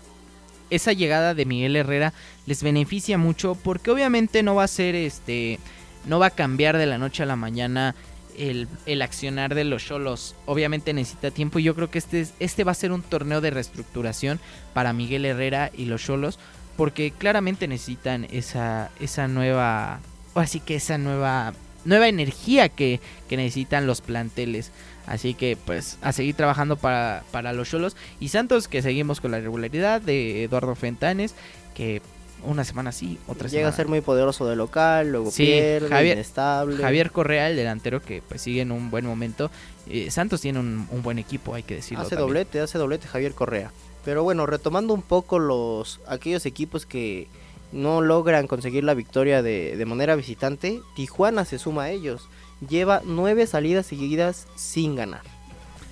[0.70, 2.14] esa llegada de Miguel Herrera
[2.46, 5.58] les beneficia mucho porque obviamente no va a ser este,
[6.06, 7.94] no va a cambiar de la noche a la mañana
[8.36, 10.34] el, el accionar de los Cholos.
[10.46, 13.40] Obviamente necesita tiempo y yo creo que este, es- este va a ser un torneo
[13.40, 14.38] de reestructuración
[14.74, 16.38] para Miguel Herrera y los Cholos
[16.76, 19.98] porque claramente necesitan esa, esa nueva,
[20.36, 21.52] así que esa nueva,
[21.84, 24.70] nueva energía que, que necesitan los planteles.
[25.08, 27.96] Así que pues a seguir trabajando para, para los Cholos.
[28.20, 31.34] Y Santos que seguimos con la regularidad de Eduardo Fentanes.
[31.74, 32.02] Que
[32.44, 36.12] una semana sí, otra Llega a ser muy poderoso de local, luego Sí, pierde, Javier-
[36.14, 36.76] inestable.
[36.82, 39.50] Javier Correa, el delantero que pues sigue en un buen momento.
[39.88, 42.02] Eh, Santos tiene un, un buen equipo, hay que decirlo.
[42.02, 42.26] Hace también.
[42.28, 43.70] doblete, hace doblete Javier Correa.
[44.04, 47.28] Pero bueno, retomando un poco los aquellos equipos que
[47.72, 52.28] no logran conseguir la victoria de, de manera visitante, Tijuana se suma a ellos.
[52.66, 55.22] Lleva nueve salidas seguidas sin ganar.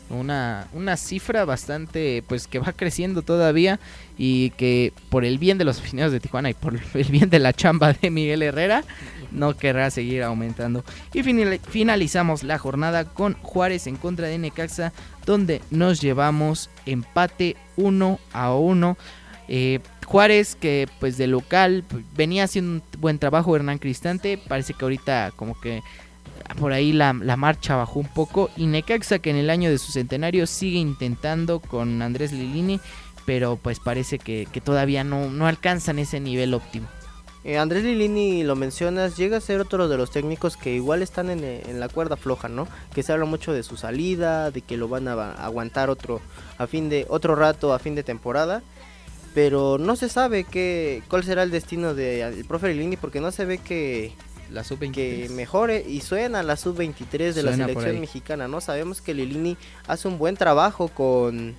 [0.08, 3.80] Una, una cifra bastante, pues que va creciendo todavía
[4.16, 7.40] y que por el bien de los aficionados de Tijuana y por el bien de
[7.40, 8.84] la chamba de Miguel Herrera,
[9.32, 10.84] no querrá seguir aumentando.
[11.12, 14.92] Y finali- finalizamos la jornada con Juárez en contra de Necaxa,
[15.26, 18.96] donde nos llevamos empate 1 a 1.
[19.48, 24.72] Eh, Juárez que pues de local pues, venía haciendo un buen trabajo Hernán Cristante, parece
[24.74, 25.82] que ahorita como que
[26.58, 29.78] por ahí la, la marcha bajó un poco y Necaxa que en el año de
[29.78, 32.80] su centenario sigue intentando con Andrés Lilini,
[33.24, 36.88] pero pues parece que, que todavía no, no alcanzan ese nivel óptimo.
[37.46, 41.30] Eh, Andrés Lilini, lo mencionas, llega a ser otro de los técnicos que igual están
[41.30, 42.66] en, eh, en la cuerda floja, ¿no?
[42.92, 46.20] Que se habla mucho de su salida, de que lo van a aguantar otro
[46.58, 48.62] a fin de otro rato a fin de temporada,
[49.32, 53.44] pero no se sabe qué cuál será el destino del profe Lilini porque no se
[53.44, 54.12] ve que
[54.50, 54.92] La sub-23.
[54.92, 58.60] que mejore y suena la sub-23 de la Suena selección mexicana, ¿no?
[58.60, 59.56] Sabemos que Lilini
[59.86, 61.54] hace un buen trabajo con,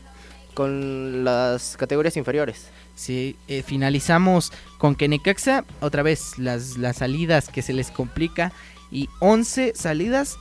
[0.53, 2.67] con las categorías inferiores.
[2.95, 8.51] Sí, eh, finalizamos con que Necaxa, otra vez las, las salidas que se les complica
[8.89, 10.37] y 11 salidas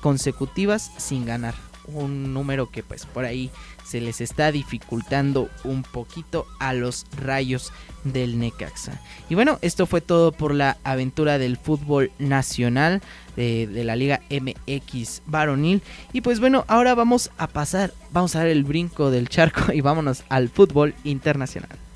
[0.00, 1.69] consecutivas sin ganar.
[1.98, 3.50] Un número que pues por ahí
[3.84, 7.72] se les está dificultando un poquito a los rayos
[8.04, 9.00] del Necaxa.
[9.28, 13.02] Y bueno, esto fue todo por la aventura del fútbol nacional
[13.36, 15.82] de, de, la Liga MX varonil.
[16.12, 19.80] Y pues bueno, ahora vamos a pasar, vamos a dar el brinco del charco y
[19.80, 21.89] vámonos al fútbol internacional.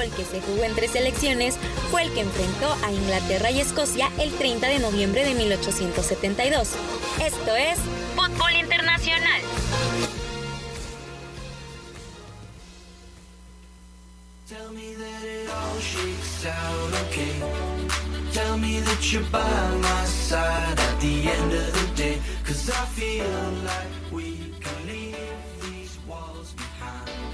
[0.00, 1.56] Fútbol que se jugó entre selecciones
[1.90, 6.70] fue el que enfrentó a Inglaterra y Escocia el 30 de noviembre de 1872.
[7.22, 7.78] Esto es
[8.16, 9.40] Fútbol Internacional.
[18.32, 19.40] Tell me that you're by
[19.80, 21.79] my side at the end of the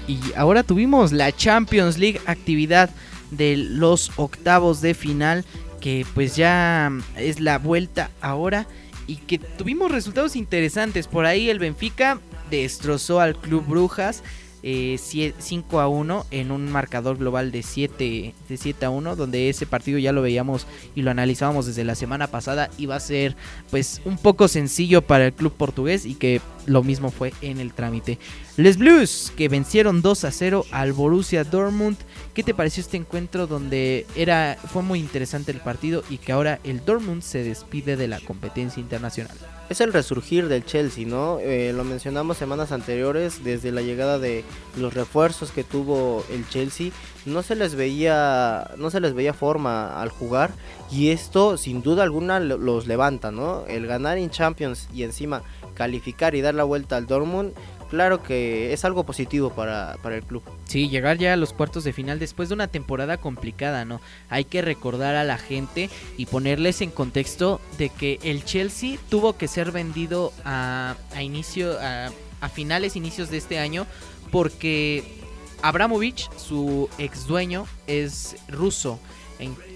[0.07, 2.89] Y ahora tuvimos la Champions League actividad
[3.31, 5.45] de los octavos de final
[5.81, 8.67] que pues ya es la vuelta ahora
[9.05, 11.07] y que tuvimos resultados interesantes.
[11.07, 14.23] Por ahí el Benfica destrozó al Club Brujas
[14.63, 19.49] eh, 5 a 1 en un marcador global de 7, de 7 a 1 donde
[19.49, 23.35] ese partido ya lo veíamos y lo analizábamos desde la semana pasada iba a ser
[23.69, 27.73] pues un poco sencillo para el club portugués y que lo mismo fue en el
[27.73, 28.19] trámite.
[28.57, 31.97] Les Blues que vencieron 2 a 0 al Borussia Dortmund.
[32.33, 36.59] ¿Qué te pareció este encuentro donde era fue muy interesante el partido y que ahora
[36.63, 39.37] el Dortmund se despide de la competencia internacional?
[39.69, 41.39] Es el resurgir del Chelsea, ¿no?
[41.39, 44.43] Eh, lo mencionamos semanas anteriores, desde la llegada de
[44.77, 46.91] los refuerzos que tuvo el Chelsea,
[47.25, 50.51] no se les veía, no se les veía forma al jugar
[50.89, 53.65] y esto sin duda alguna los levanta, ¿no?
[53.67, 57.53] El ganar en Champions y encima calificar y dar la vuelta al Dortmund
[57.87, 60.43] claro que es algo positivo para, para, el club.
[60.65, 64.01] Sí, llegar ya a los cuartos de final después de una temporada complicada, ¿no?
[64.29, 69.37] Hay que recordar a la gente y ponerles en contexto de que el Chelsea tuvo
[69.37, 73.87] que ser vendido a, a inicio, a, a finales, inicios de este año,
[74.31, 75.03] porque
[75.61, 78.99] Abramovich, su ex dueño, es ruso.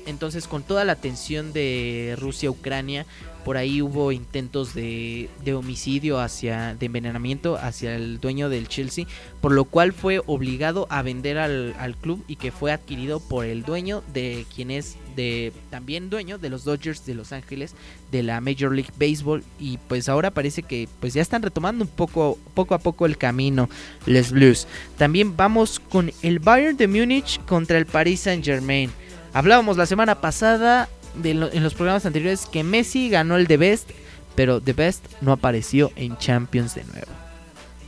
[0.06, 3.06] Entonces, con toda la tensión de Rusia-Ucrania,
[3.43, 9.06] por ahí hubo intentos de, de, homicidio hacia de envenenamiento hacia el dueño del Chelsea
[9.41, 13.45] por lo cual fue obligado a vender al, al, club y que fue adquirido por
[13.45, 17.75] el dueño de quien es de también dueño de los Dodgers de Los Ángeles
[18.12, 21.89] de la Major League Baseball y pues ahora parece que pues ya están retomando un
[21.89, 23.69] poco poco a poco el camino
[24.06, 24.67] les Blues.
[24.97, 28.91] También vamos con el Bayern de Múnich contra el Paris Saint Germain
[29.34, 33.58] hablábamos la semana pasada de lo, en los programas anteriores que Messi ganó el The
[33.58, 33.89] Best,
[34.36, 37.12] pero The Best no apareció en Champions de nuevo.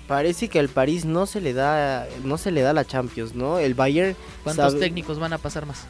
[0.08, 3.58] Parece que al París no se le da no se le da la Champions, ¿no?
[3.58, 4.80] El Bayern ¿Cuántos sabe...
[4.86, 5.86] técnicos van a pasar más?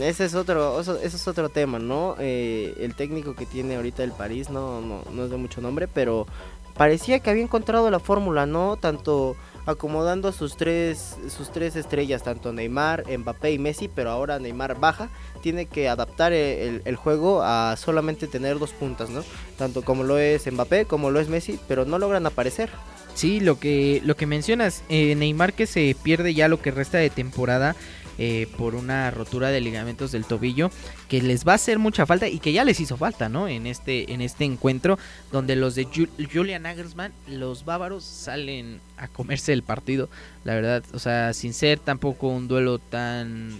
[0.00, 2.16] Ese es otro eso, es otro tema, ¿no?
[2.18, 5.88] Eh, el técnico que tiene ahorita el París no, no no es de mucho nombre,
[5.88, 6.26] pero
[6.74, 8.76] parecía que había encontrado la fórmula, ¿no?
[8.76, 9.36] Tanto
[9.66, 15.10] acomodando sus tres, sus tres estrellas, tanto Neymar, Mbappé y Messi, pero ahora Neymar baja,
[15.42, 19.22] tiene que adaptar el, el, juego a solamente tener dos puntas, ¿no?
[19.58, 22.70] Tanto como lo es Mbappé, como lo es Messi, pero no logran aparecer.
[23.16, 26.98] Sí, lo que, lo que mencionas, eh, Neymar que se pierde ya lo que resta
[26.98, 27.74] de temporada.
[28.18, 30.70] Eh, por una rotura de ligamentos del tobillo
[31.06, 33.46] que les va a hacer mucha falta y que ya les hizo falta, ¿no?
[33.46, 34.98] En este, en este encuentro
[35.32, 40.08] donde los de Jul Julian Nagelsmann, los bávaros salen a comerse el partido,
[40.44, 43.50] la verdad, o sea, sin ser tampoco un duelo tan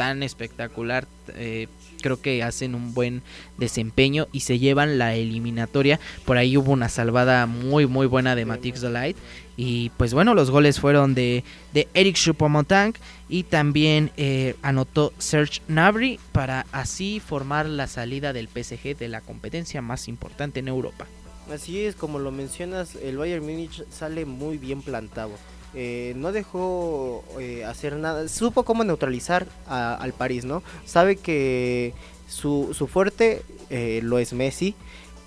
[0.00, 1.68] tan espectacular, eh,
[2.00, 3.20] creo que hacen un buen
[3.58, 6.00] desempeño y se llevan la eliminatoria.
[6.24, 9.18] Por ahí hubo una salvada muy muy buena de Matix Delight
[9.58, 12.94] y pues bueno, los goles fueron de, de Eric Choupo-Moting
[13.28, 19.20] y también eh, anotó Serge Gnabry para así formar la salida del PSG de la
[19.20, 21.06] competencia más importante en Europa.
[21.52, 25.32] Así es, como lo mencionas, el Bayern Múnich sale muy bien plantado.
[25.74, 30.62] Eh, no dejó eh, hacer nada, supo cómo neutralizar a, al París, ¿no?
[30.84, 31.94] Sabe que
[32.28, 34.74] su, su fuerte eh, lo es Messi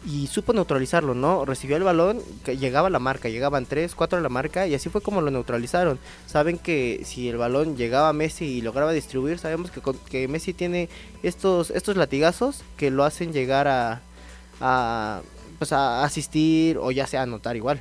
[0.05, 1.45] y supo neutralizarlo, ¿no?
[1.45, 4.89] Recibió el balón, llegaba a la marca, llegaban 3, 4 a la marca y así
[4.89, 5.97] fue como lo neutralizaron.
[6.27, 10.53] Saben que si el balón llegaba a Messi y lograba distribuir, sabemos que, que Messi
[10.53, 10.89] tiene
[11.23, 14.01] estos, estos latigazos que lo hacen llegar a,
[14.59, 15.21] a,
[15.57, 17.79] pues a asistir o ya sea anotar igual.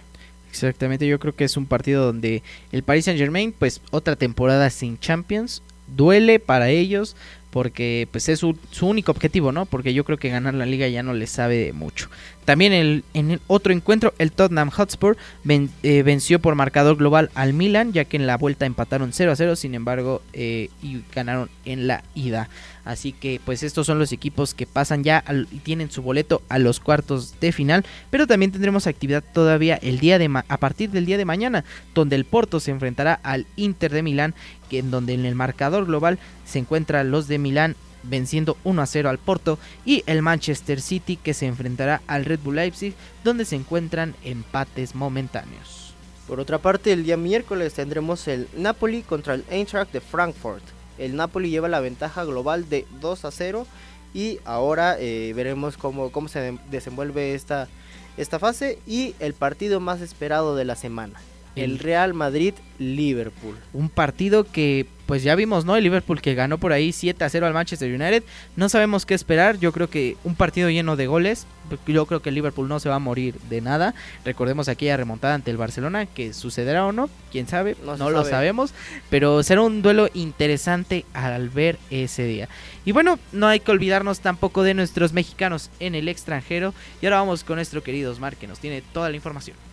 [0.52, 4.68] Exactamente, yo creo que es un partido donde el Paris Saint Germain, pues otra temporada
[4.68, 7.16] sin Champions, duele para ellos,
[7.50, 9.64] porque pues es su, su único objetivo, ¿no?
[9.64, 12.10] Porque yo creo que ganar la liga ya no le sabe mucho.
[12.44, 15.16] También el, en el otro encuentro, el Tottenham Hotspur
[15.48, 19.36] eh, venció por marcador global al Milan, ya que en la vuelta empataron 0 a
[19.36, 22.48] 0, sin embargo, eh, y ganaron en la ida.
[22.84, 26.42] Así que pues estos son los equipos que pasan ya al- y tienen su boleto
[26.48, 30.90] a los cuartos de final, pero también tendremos actividad todavía el día de a partir
[30.90, 31.64] del día de mañana,
[31.94, 34.34] donde el Porto se enfrentará al Inter de Milán,
[34.68, 38.86] que en donde en el marcador global se encuentran los de Milán venciendo 1 a
[38.86, 42.94] 0 al Porto y el Manchester City que se enfrentará al Red Bull Leipzig
[43.24, 45.94] donde se encuentran empates momentáneos.
[46.26, 50.62] Por otra parte, el día miércoles tendremos el Napoli contra el Eintracht de Frankfurt.
[50.98, 53.66] El Napoli lleva la ventaja global de 2 a 0
[54.14, 57.66] y ahora eh, veremos cómo, cómo se de- desenvuelve esta,
[58.16, 61.18] esta fase y el partido más esperado de la semana.
[61.56, 63.56] El Real Madrid-Liverpool.
[63.72, 65.76] Un partido que pues ya vimos, ¿no?
[65.76, 68.22] El Liverpool que ganó por ahí 7 a 0 al Manchester United.
[68.56, 69.58] No sabemos qué esperar.
[69.58, 71.46] Yo creo que un partido lleno de goles.
[71.86, 73.94] Yo creo que el Liverpool no se va a morir de nada.
[74.24, 76.06] Recordemos aquella remontada ante el Barcelona.
[76.06, 77.76] Que sucederá o no, quién sabe.
[77.84, 78.30] No lo sabe.
[78.30, 78.72] sabemos.
[79.10, 82.48] Pero será un duelo interesante al ver ese día.
[82.86, 86.72] Y bueno, no hay que olvidarnos tampoco de nuestros mexicanos en el extranjero.
[87.02, 89.71] Y ahora vamos con nuestro querido Osmar que nos tiene toda la información.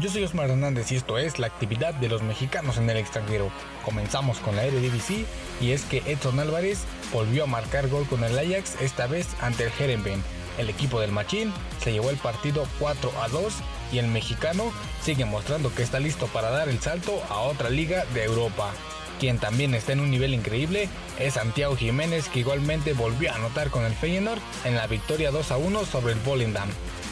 [0.00, 3.50] Yo soy Osmar Hernández y esto es la actividad de los mexicanos en el extranjero.
[3.84, 5.26] Comenzamos con la Eredivisie
[5.60, 9.64] y es que Edson Álvarez volvió a marcar gol con el Ajax, esta vez ante
[9.64, 10.22] el Herenveen.
[10.56, 13.54] El equipo del Machín se llevó el partido 4 a 2
[13.92, 14.72] y el mexicano
[15.02, 18.70] sigue mostrando que está listo para dar el salto a otra liga de Europa.
[19.18, 20.88] Quien también está en un nivel increíble
[21.18, 25.50] es Santiago Jiménez que igualmente volvió a anotar con el Feyenoord en la victoria 2
[25.50, 26.68] a 1 sobre el Volendam.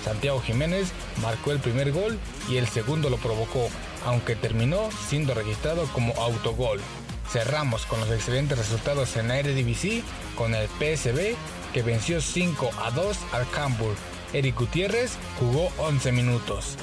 [0.07, 2.17] Santiago Jiménez marcó el primer gol
[2.49, 3.69] y el segundo lo provocó,
[4.05, 6.81] aunque terminó siendo registrado como autogol.
[7.29, 10.05] Cerramos con los excelentes resultados en la Eredivisie
[10.37, 11.35] con el PSV
[11.75, 13.97] que venció 5 a 2 al Hamburg.
[14.33, 16.77] Eric Gutiérrez jugó 11 minutos.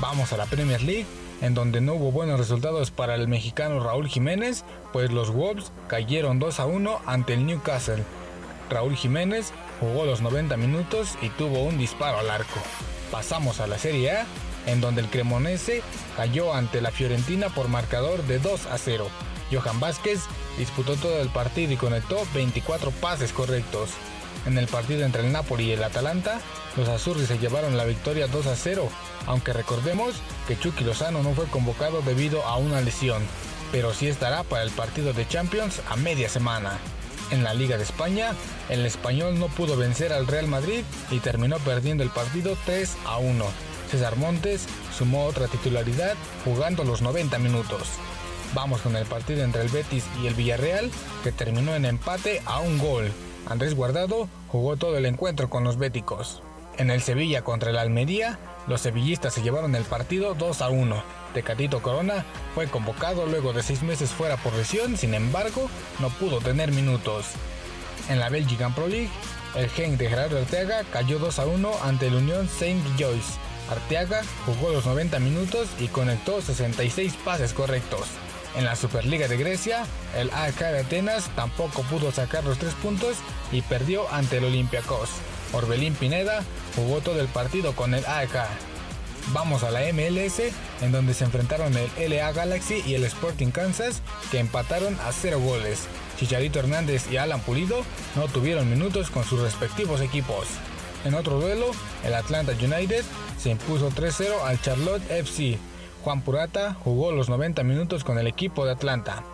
[0.00, 1.06] Vamos a la Premier League
[1.40, 6.38] en donde no hubo buenos resultados para el mexicano Raúl Jiménez, pues los Wolves cayeron
[6.38, 8.04] 2 a 1 ante el Newcastle.
[8.70, 12.60] Raúl Jiménez jugó los 90 minutos y tuvo un disparo al arco.
[13.10, 14.26] Pasamos a la Serie A,
[14.66, 15.82] en donde el Cremonese
[16.16, 19.08] cayó ante la Fiorentina por marcador de 2 a 0.
[19.50, 20.20] Johan Vázquez
[20.58, 23.90] disputó todo el partido y conectó 24 pases correctos.
[24.46, 26.40] En el partido entre el Napoli y el Atalanta,
[26.76, 28.88] los azurris se llevaron la victoria 2 a 0,
[29.26, 30.14] aunque recordemos
[30.46, 33.22] que Chucky Lozano no fue convocado debido a una lesión,
[33.72, 36.78] pero sí estará para el partido de Champions a media semana.
[37.30, 38.32] En la Liga de España,
[38.70, 43.18] el español no pudo vencer al Real Madrid y terminó perdiendo el partido 3 a
[43.18, 43.44] 1.
[43.90, 44.66] César Montes
[44.96, 46.14] sumó otra titularidad
[46.44, 47.88] jugando los 90 minutos.
[48.54, 50.90] Vamos con el partido entre el Betis y el Villarreal
[51.22, 53.12] que terminó en empate a un gol.
[53.46, 56.42] Andrés Guardado jugó todo el encuentro con los béticos.
[56.78, 61.02] En el Sevilla contra el Almería, los sevillistas se llevaron el partido 2 a 1.
[61.34, 65.68] Tecatito Corona fue convocado luego de seis meses fuera por lesión, sin embargo,
[66.00, 67.26] no pudo tener minutos.
[68.08, 69.10] En la Belgian Pro League,
[69.54, 73.38] el Genk de Gerardo Arteaga cayó 2 a 1 ante el Unión Saint Gilloise.
[73.70, 78.06] Arteaga jugó los 90 minutos y conectó 66 pases correctos.
[78.56, 79.84] En la Superliga de Grecia,
[80.16, 83.16] el AEK de Atenas tampoco pudo sacar los tres puntos
[83.52, 85.10] y perdió ante el Olympiacos.
[85.52, 86.42] Orbelín Pineda
[86.78, 88.36] jugó todo el partido con el AEK.
[89.32, 90.40] Vamos a la MLS,
[90.80, 94.00] en donde se enfrentaron el LA Galaxy y el Sporting Kansas,
[94.30, 95.86] que empataron a cero goles.
[96.18, 97.82] Chicharito Hernández y Alan Pulido
[98.16, 100.46] no tuvieron minutos con sus respectivos equipos.
[101.04, 101.70] En otro duelo,
[102.04, 103.04] el Atlanta United
[103.38, 105.58] se impuso 3-0 al Charlotte FC.
[106.02, 109.24] Juan Purata jugó los 90 minutos con el equipo de Atlanta.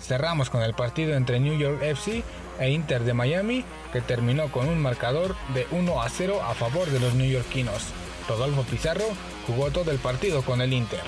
[0.00, 2.22] Cerramos con el partido entre New York FC
[2.60, 6.88] e Inter de Miami, que terminó con un marcador de 1 a 0 a favor
[6.88, 7.86] de los neoyorquinos.
[8.28, 9.06] Rodolfo Pizarro
[9.46, 11.02] jugó todo el partido con el Inter.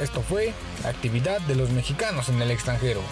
[0.00, 3.02] Esto fue la actividad de los mexicanos en el extranjero.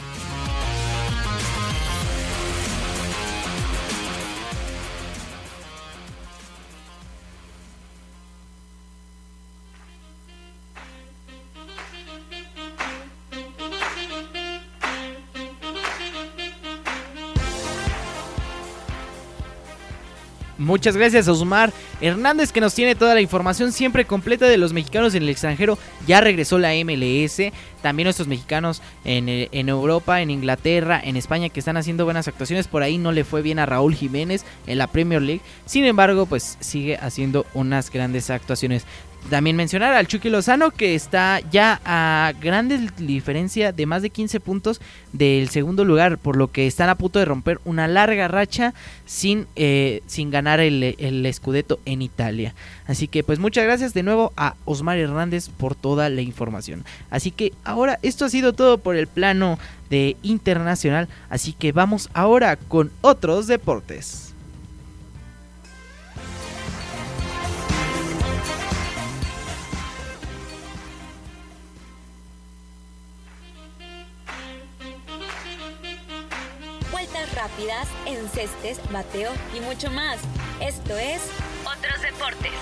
[20.71, 24.73] Muchas gracias a Osmar Hernández que nos tiene toda la información siempre completa de los
[24.73, 25.77] mexicanos en el extranjero.
[26.07, 27.51] Ya regresó la MLS,
[27.83, 32.29] también nuestros mexicanos en, eh, en, Europa, en Inglaterra, en España que están haciendo buenas
[32.29, 32.69] actuaciones.
[32.69, 35.43] Por ahí no le fue bien a Raúl Jiménez en la Premier League.
[35.67, 38.87] Sin embargo, pues sigue haciendo unas grandes actuaciones.
[39.29, 44.41] También mencionar al Chucky Lozano que está ya a grande diferencia de más de 15
[44.41, 44.81] puntos
[45.13, 48.75] del segundo lugar, por lo que están a punto de romper una larga racha
[49.07, 52.55] sin, eh, sin ganar el, el escudeto en Italia.
[52.87, 56.85] Así que pues muchas gracias de nuevo a Osmar Hernández por toda la información.
[57.11, 59.59] Así que ahora esto ha sido todo por el plano
[59.91, 64.30] de internacional, así que vamos ahora con otros deportes.
[77.51, 80.19] Rápidas, encestes, bateo y mucho más.
[80.61, 81.23] Esto es
[81.65, 82.53] Otros Deportes.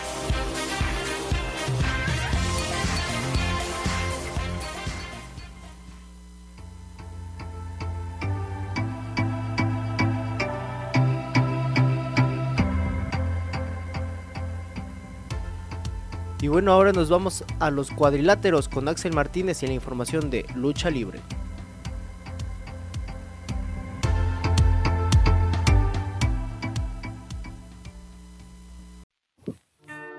[16.40, 20.46] Y bueno, ahora nos vamos a los cuadriláteros con Axel Martínez y la información de
[20.54, 21.20] lucha libre.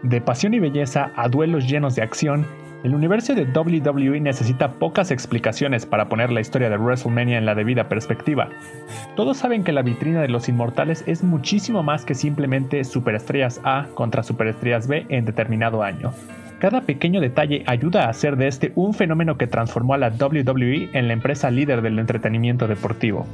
[0.03, 2.45] De pasión y belleza a duelos llenos de acción,
[2.83, 7.53] el universo de WWE necesita pocas explicaciones para poner la historia de WrestleMania en la
[7.53, 8.47] debida perspectiva.
[9.17, 13.87] Todos saben que la vitrina de los inmortales es muchísimo más que simplemente superestrellas A
[13.93, 16.13] contra superestrellas B en determinado año.
[16.59, 20.89] Cada pequeño detalle ayuda a hacer de este un fenómeno que transformó a la WWE
[20.93, 23.25] en la empresa líder del entretenimiento deportivo.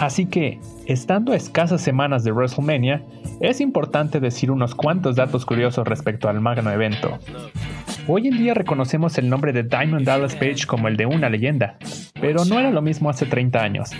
[0.00, 3.02] Así que, estando a escasas semanas de WrestleMania,
[3.40, 7.18] es importante decir unos cuantos datos curiosos respecto al magno evento.
[8.06, 11.76] Hoy en día reconocemos el nombre de Diamond Dallas Page como el de una leyenda,
[12.20, 13.90] pero no era lo mismo hace 30 años.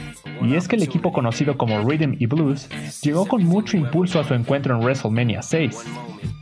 [0.43, 2.69] Y es que el equipo conocido como Rhythm y Blues
[3.03, 5.85] llegó con mucho impulso a su encuentro en WrestleMania 6.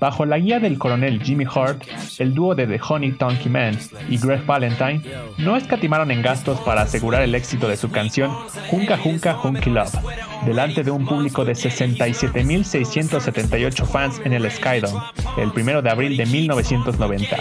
[0.01, 1.83] Bajo la guía del coronel Jimmy Hart,
[2.19, 3.77] el dúo de The Honey Tonky Man
[4.09, 5.03] y Greg Valentine
[5.39, 8.31] no escatimaron en gastos para asegurar el éxito de su canción
[8.71, 9.99] Junka Junka Hunky Love,
[10.47, 15.01] delante de un público de 67.678 fans en el Skydome,
[15.37, 17.37] el 1 de abril de 1990.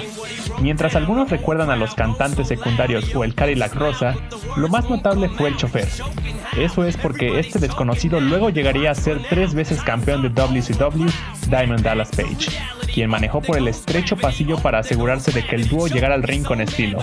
[0.61, 4.15] Mientras algunos recuerdan a los cantantes secundarios o el Cadillac Rosa,
[4.55, 5.87] lo más notable fue el chofer.
[6.57, 11.07] Eso es porque este desconocido luego llegaría a ser tres veces campeón de WCW,
[11.49, 12.49] Diamond Dallas Page,
[12.93, 16.43] quien manejó por el estrecho pasillo para asegurarse de que el dúo llegara al ring
[16.43, 16.99] con estilo.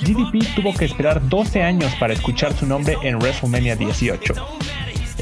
[0.00, 4.34] GDP tuvo que esperar 12 años para escuchar su nombre en WrestleMania 18.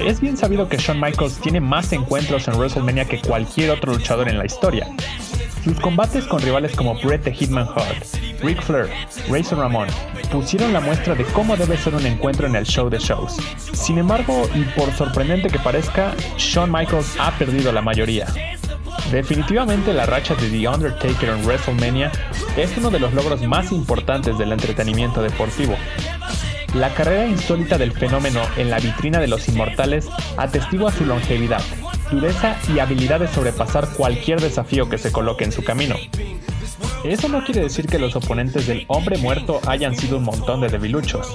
[0.00, 4.28] Es bien sabido que Shawn Michaels tiene más encuentros en WrestleMania que cualquier otro luchador
[4.28, 4.86] en la historia.
[5.64, 8.04] Sus combates con rivales como Bret the Hitman Hart,
[8.42, 8.88] Ric Flair,
[9.28, 9.88] Razor Ramon
[10.30, 13.36] pusieron la muestra de cómo debe ser un encuentro en el show de shows.
[13.72, 18.26] Sin embargo, y por sorprendente que parezca, Shawn Michaels ha perdido la mayoría.
[19.10, 22.12] Definitivamente la racha de The Undertaker en WrestleMania
[22.56, 25.76] es uno de los logros más importantes del entretenimiento deportivo.
[26.74, 30.06] La carrera insólita del fenómeno en la vitrina de los inmortales
[30.36, 31.62] atestigua su longevidad,
[32.10, 35.96] dureza y habilidad de sobrepasar cualquier desafío que se coloque en su camino.
[37.04, 40.68] Eso no quiere decir que los oponentes del hombre muerto hayan sido un montón de
[40.68, 41.34] debiluchos.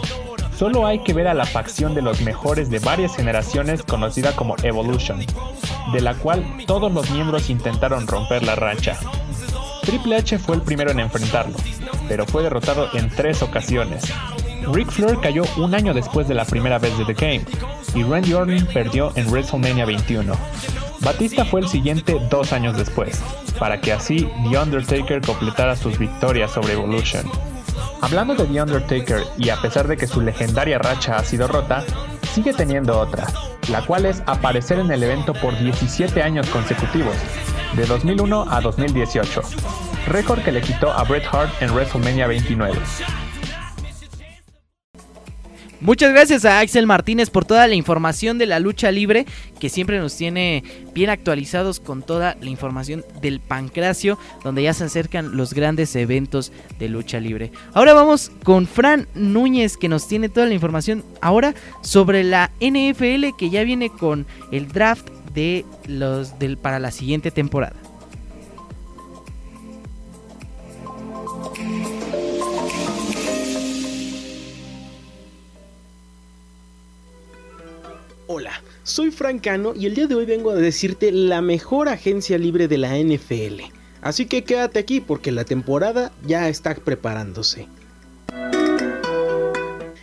[0.57, 4.55] Solo hay que ver a la facción de los mejores de varias generaciones conocida como
[4.61, 5.25] Evolution,
[5.93, 8.97] de la cual todos los miembros intentaron romper la racha.
[9.81, 11.57] Triple H fue el primero en enfrentarlo,
[12.07, 14.03] pero fue derrotado en tres ocasiones,
[14.71, 17.45] Ric Flair cayó un año después de la primera vez de The Game,
[17.95, 20.33] y Randy Orton perdió en WrestleMania 21.
[21.01, 23.21] Batista fue el siguiente dos años después,
[23.59, 27.29] para que así The Undertaker completara sus victorias sobre Evolution.
[28.01, 31.83] Hablando de The Undertaker, y a pesar de que su legendaria racha ha sido rota,
[32.33, 33.27] sigue teniendo otra,
[33.69, 37.15] la cual es aparecer en el evento por 17 años consecutivos,
[37.75, 39.41] de 2001 a 2018,
[40.07, 42.79] récord que le quitó a Bret Hart en WrestleMania 29.
[45.83, 49.25] Muchas gracias a Axel Martínez por toda la información de la lucha libre
[49.59, 50.63] que siempre nos tiene
[50.93, 56.53] bien actualizados con toda la información del pancracio donde ya se acercan los grandes eventos
[56.79, 57.51] de lucha libre.
[57.73, 63.35] Ahora vamos con Fran Núñez que nos tiene toda la información ahora sobre la NFL
[63.37, 67.75] que ya viene con el draft de los del para la siguiente temporada.
[79.23, 82.97] Francano y el día de hoy vengo a decirte la mejor agencia libre de la
[82.97, 83.61] NFL.
[84.01, 87.69] Así que quédate aquí porque la temporada ya está preparándose.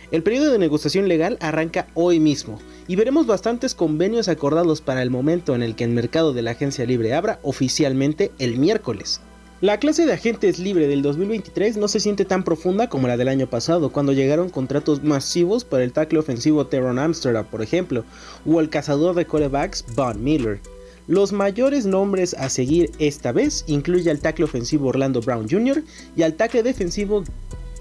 [0.09, 5.11] El periodo de negociación legal arranca hoy mismo y veremos bastantes convenios acordados para el
[5.11, 9.21] momento en el que el mercado de la agencia libre abra oficialmente el miércoles.
[9.61, 13.27] La clase de agentes libre del 2023 no se siente tan profunda como la del
[13.27, 18.03] año pasado, cuando llegaron contratos masivos para el tackle ofensivo Teron Amsterdam, por ejemplo,
[18.43, 20.59] o el cazador de corebacks Von Miller.
[21.07, 25.83] Los mayores nombres a seguir esta vez incluye al tackle ofensivo Orlando Brown Jr.
[26.15, 27.23] y al tackle defensivo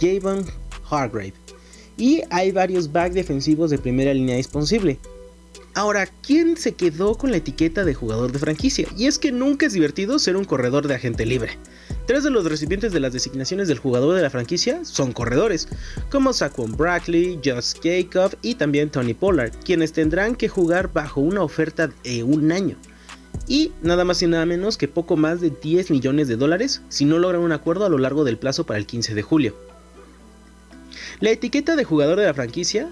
[0.02, 0.44] Javon
[0.90, 1.32] Hargrave.
[1.96, 4.98] Y hay varios back defensivos de primera línea disponible.
[5.74, 8.88] Ahora, ¿quién se quedó con la etiqueta de jugador de franquicia?
[8.96, 11.58] Y es que nunca es divertido ser un corredor de agente libre.
[12.06, 15.68] Tres de los recipientes de las designaciones del jugador de la franquicia son corredores,
[16.10, 21.42] como Saquon Brackley, Josh Jacob y también Tony Pollard, quienes tendrán que jugar bajo una
[21.42, 22.76] oferta de un año.
[23.46, 27.04] Y nada más y nada menos que poco más de 10 millones de dólares si
[27.04, 29.56] no logran un acuerdo a lo largo del plazo para el 15 de julio.
[31.20, 32.88] La etiqueta de jugador de la franquicia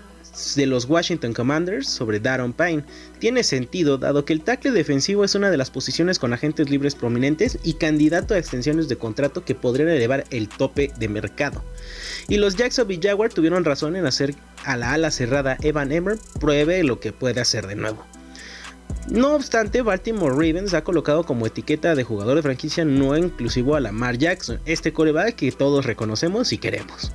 [0.54, 2.84] de los Washington Commanders sobre Daron Payne
[3.18, 6.94] tiene sentido dado que el tackle defensivo es una de las posiciones con agentes libres
[6.94, 11.64] prominentes y candidato a extensiones de contrato que podrían elevar el tope de mercado.
[12.28, 14.34] Y los Jacksonville Jaguars tuvieron razón en hacer
[14.64, 18.04] a la ala cerrada Evan Emmer pruebe lo que puede hacer de nuevo.
[19.10, 23.80] No obstante, Baltimore Ravens ha colocado como etiqueta de jugador de franquicia no inclusivo a
[23.80, 27.10] Lamar Jackson, este coreback que todos reconocemos y queremos.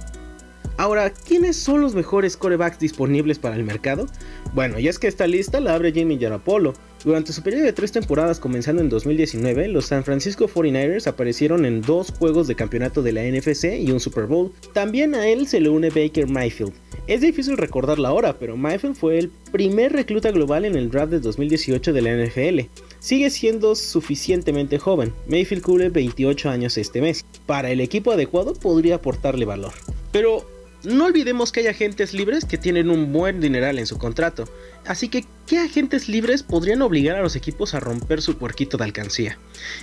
[0.77, 4.07] Ahora, ¿quiénes son los mejores corebacks disponibles para el mercado?
[4.53, 6.73] Bueno, ya es que esta lista la abre Jimmy Garoppolo.
[7.03, 11.81] Durante su periodo de tres temporadas comenzando en 2019, los San Francisco 49ers aparecieron en
[11.81, 14.53] dos juegos de campeonato de la NFC y un Super Bowl.
[14.73, 16.73] También a él se le une Baker Mayfield.
[17.05, 21.11] Es difícil recordar la hora, pero Mayfield fue el primer recluta global en el draft
[21.11, 22.69] de 2018 de la NFL.
[22.99, 27.25] Sigue siendo suficientemente joven, Mayfield cubre 28 años este mes.
[27.45, 29.73] Para el equipo adecuado podría aportarle valor.
[30.13, 30.45] Pero
[30.83, 34.49] no olvidemos que hay agentes libres que tienen un buen dineral en su contrato,
[34.85, 38.83] así que ¿qué agentes libres podrían obligar a los equipos a romper su puerquito de
[38.83, 39.37] alcancía?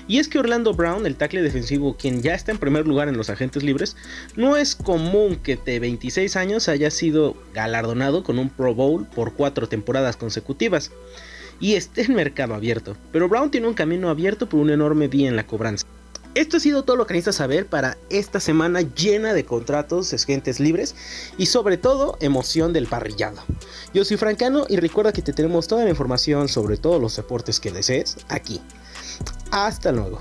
[0.09, 3.17] Y es que Orlando Brown, el tackle defensivo, quien ya está en primer lugar en
[3.17, 3.97] los agentes libres,
[4.37, 9.33] no es común que de 26 años haya sido galardonado con un Pro Bowl por
[9.35, 10.91] cuatro temporadas consecutivas
[11.61, 15.29] y esté en mercado abierto, pero Brown tiene un camino abierto por un enorme día
[15.29, 15.87] en la cobranza.
[16.35, 20.61] Esto ha sido todo lo que necesitas saber para esta semana llena de contratos, agentes
[20.61, 20.95] libres
[21.37, 23.43] y sobre todo emoción del parrillado.
[23.93, 27.59] Yo soy Francano y recuerda que te tenemos toda la información sobre todos los deportes
[27.59, 28.61] que desees aquí.
[29.51, 30.21] Hasta luego.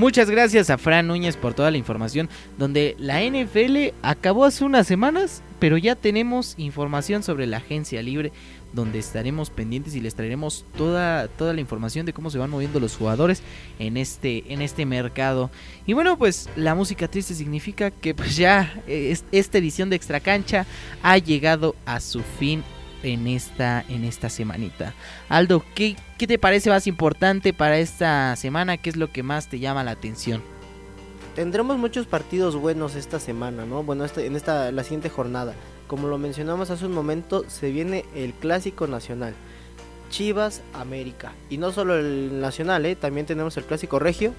[0.00, 4.86] Muchas gracias a Fran Núñez por toda la información, donde la NFL acabó hace unas
[4.86, 8.32] semanas, pero ya tenemos información sobre la agencia libre,
[8.72, 12.80] donde estaremos pendientes y les traeremos toda, toda la información de cómo se van moviendo
[12.80, 13.42] los jugadores
[13.78, 15.50] en este, en este mercado.
[15.84, 20.20] Y bueno, pues la música triste significa que pues ya eh, esta edición de Extra
[20.20, 20.64] Cancha
[21.02, 22.64] ha llegado a su fin
[23.02, 24.94] en esta, en esta semanita.
[25.28, 28.76] Aldo, ¿qué, ¿qué te parece más importante para esta semana?
[28.76, 30.42] ¿Qué es lo que más te llama la atención?
[31.34, 33.82] Tendremos muchos partidos buenos esta semana, ¿no?
[33.82, 35.54] Bueno, este, en esta la siguiente jornada.
[35.86, 39.34] Como lo mencionamos hace un momento, se viene el clásico nacional.
[40.10, 41.32] Chivas América.
[41.48, 42.96] Y no solo el nacional, ¿eh?
[42.96, 44.34] también tenemos el clásico regio.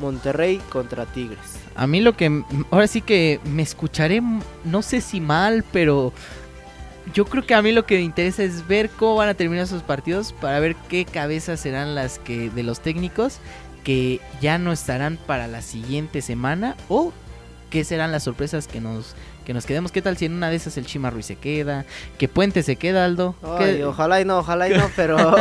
[0.00, 1.38] Monterrey contra Tigres.
[1.74, 4.22] A mí lo que ahora sí que me escucharé,
[4.64, 6.12] no sé si mal, pero
[7.12, 9.64] yo creo que a mí lo que me interesa es ver cómo van a terminar
[9.64, 13.38] esos partidos para ver qué cabezas serán las que de los técnicos
[13.84, 17.12] que ya no estarán para la siguiente semana o
[17.70, 19.90] qué serán las sorpresas que nos que nos quedemos.
[19.90, 21.86] ¿Qué tal si en una de esas el Chima Ruiz se queda?
[22.18, 23.34] ¿Que Puente se queda, Aldo?
[23.86, 25.34] ojalá y no, ojalá y no, pero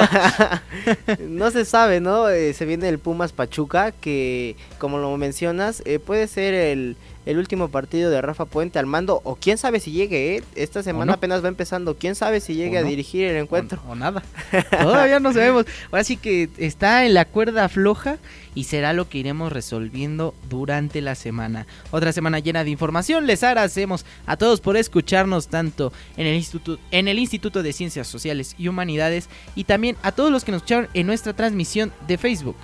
[1.27, 2.29] no se sabe, ¿no?
[2.29, 6.95] Eh, se viene el Pumas Pachuca, que como lo mencionas, eh, puede ser el,
[7.29, 10.43] el último partido de Rafa Puente al mando, o quién sabe si llegue, ¿eh?
[10.55, 13.79] esta semana apenas va empezando, quién sabe si llegue a dirigir el encuentro.
[13.87, 14.23] O, nada,
[14.81, 15.67] todavía no sabemos.
[15.91, 18.17] Ahora sí que está en la cuerda floja
[18.55, 21.67] y será lo que iremos resolviendo durante la semana.
[21.91, 26.81] Otra semana llena de información, les agradecemos a todos por escucharnos tanto en el, Instituto,
[26.89, 30.63] en el Instituto de Ciencias Sociales y Humanidades y también a todos los que nos
[30.63, 32.55] escucharon en nuestra transmisión de Facebook.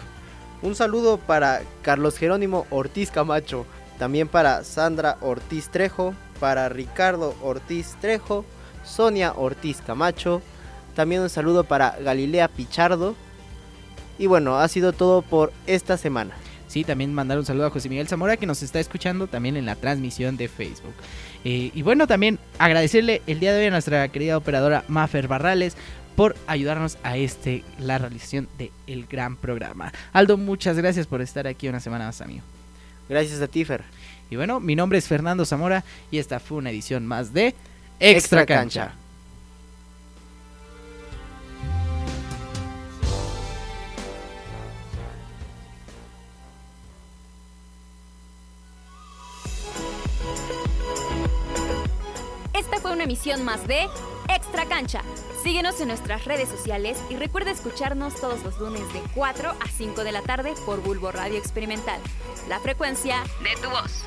[0.63, 7.95] Un saludo para Carlos Jerónimo Ortiz Camacho, también para Sandra Ortiz Trejo, para Ricardo Ortiz
[8.01, 8.45] Trejo,
[8.83, 10.41] Sonia Ortiz Camacho,
[10.95, 13.15] También un saludo para Galilea Pichardo.
[14.17, 16.33] Y bueno, ha sido todo por esta semana.
[16.67, 19.65] Sí, también mandar un saludo a José Miguel Zamora que nos está escuchando también en
[19.65, 20.93] la transmisión de Facebook.
[21.43, 25.75] Eh, y bueno, también agradecerle el día de hoy a nuestra querida operadora Mafer Barrales
[26.15, 29.91] por ayudarnos a este la realización de el gran programa.
[30.13, 32.54] Aldo, muchas gracias por estar aquí una semana más, amigo.
[33.07, 33.83] Gracias a ti, Fer.
[34.29, 37.55] Y bueno, mi nombre es Fernando Zamora y esta fue una edición más de
[37.99, 38.81] Extra, Extra Cancha.
[38.81, 39.05] Cancha.
[52.53, 53.87] Esta fue una emisión más de
[54.29, 55.01] Extra Cancha.
[55.43, 60.03] Síguenos en nuestras redes sociales y recuerda escucharnos todos los lunes de 4 a 5
[60.03, 61.99] de la tarde por Bulbo Radio Experimental.
[62.49, 64.05] La frecuencia de tu voz.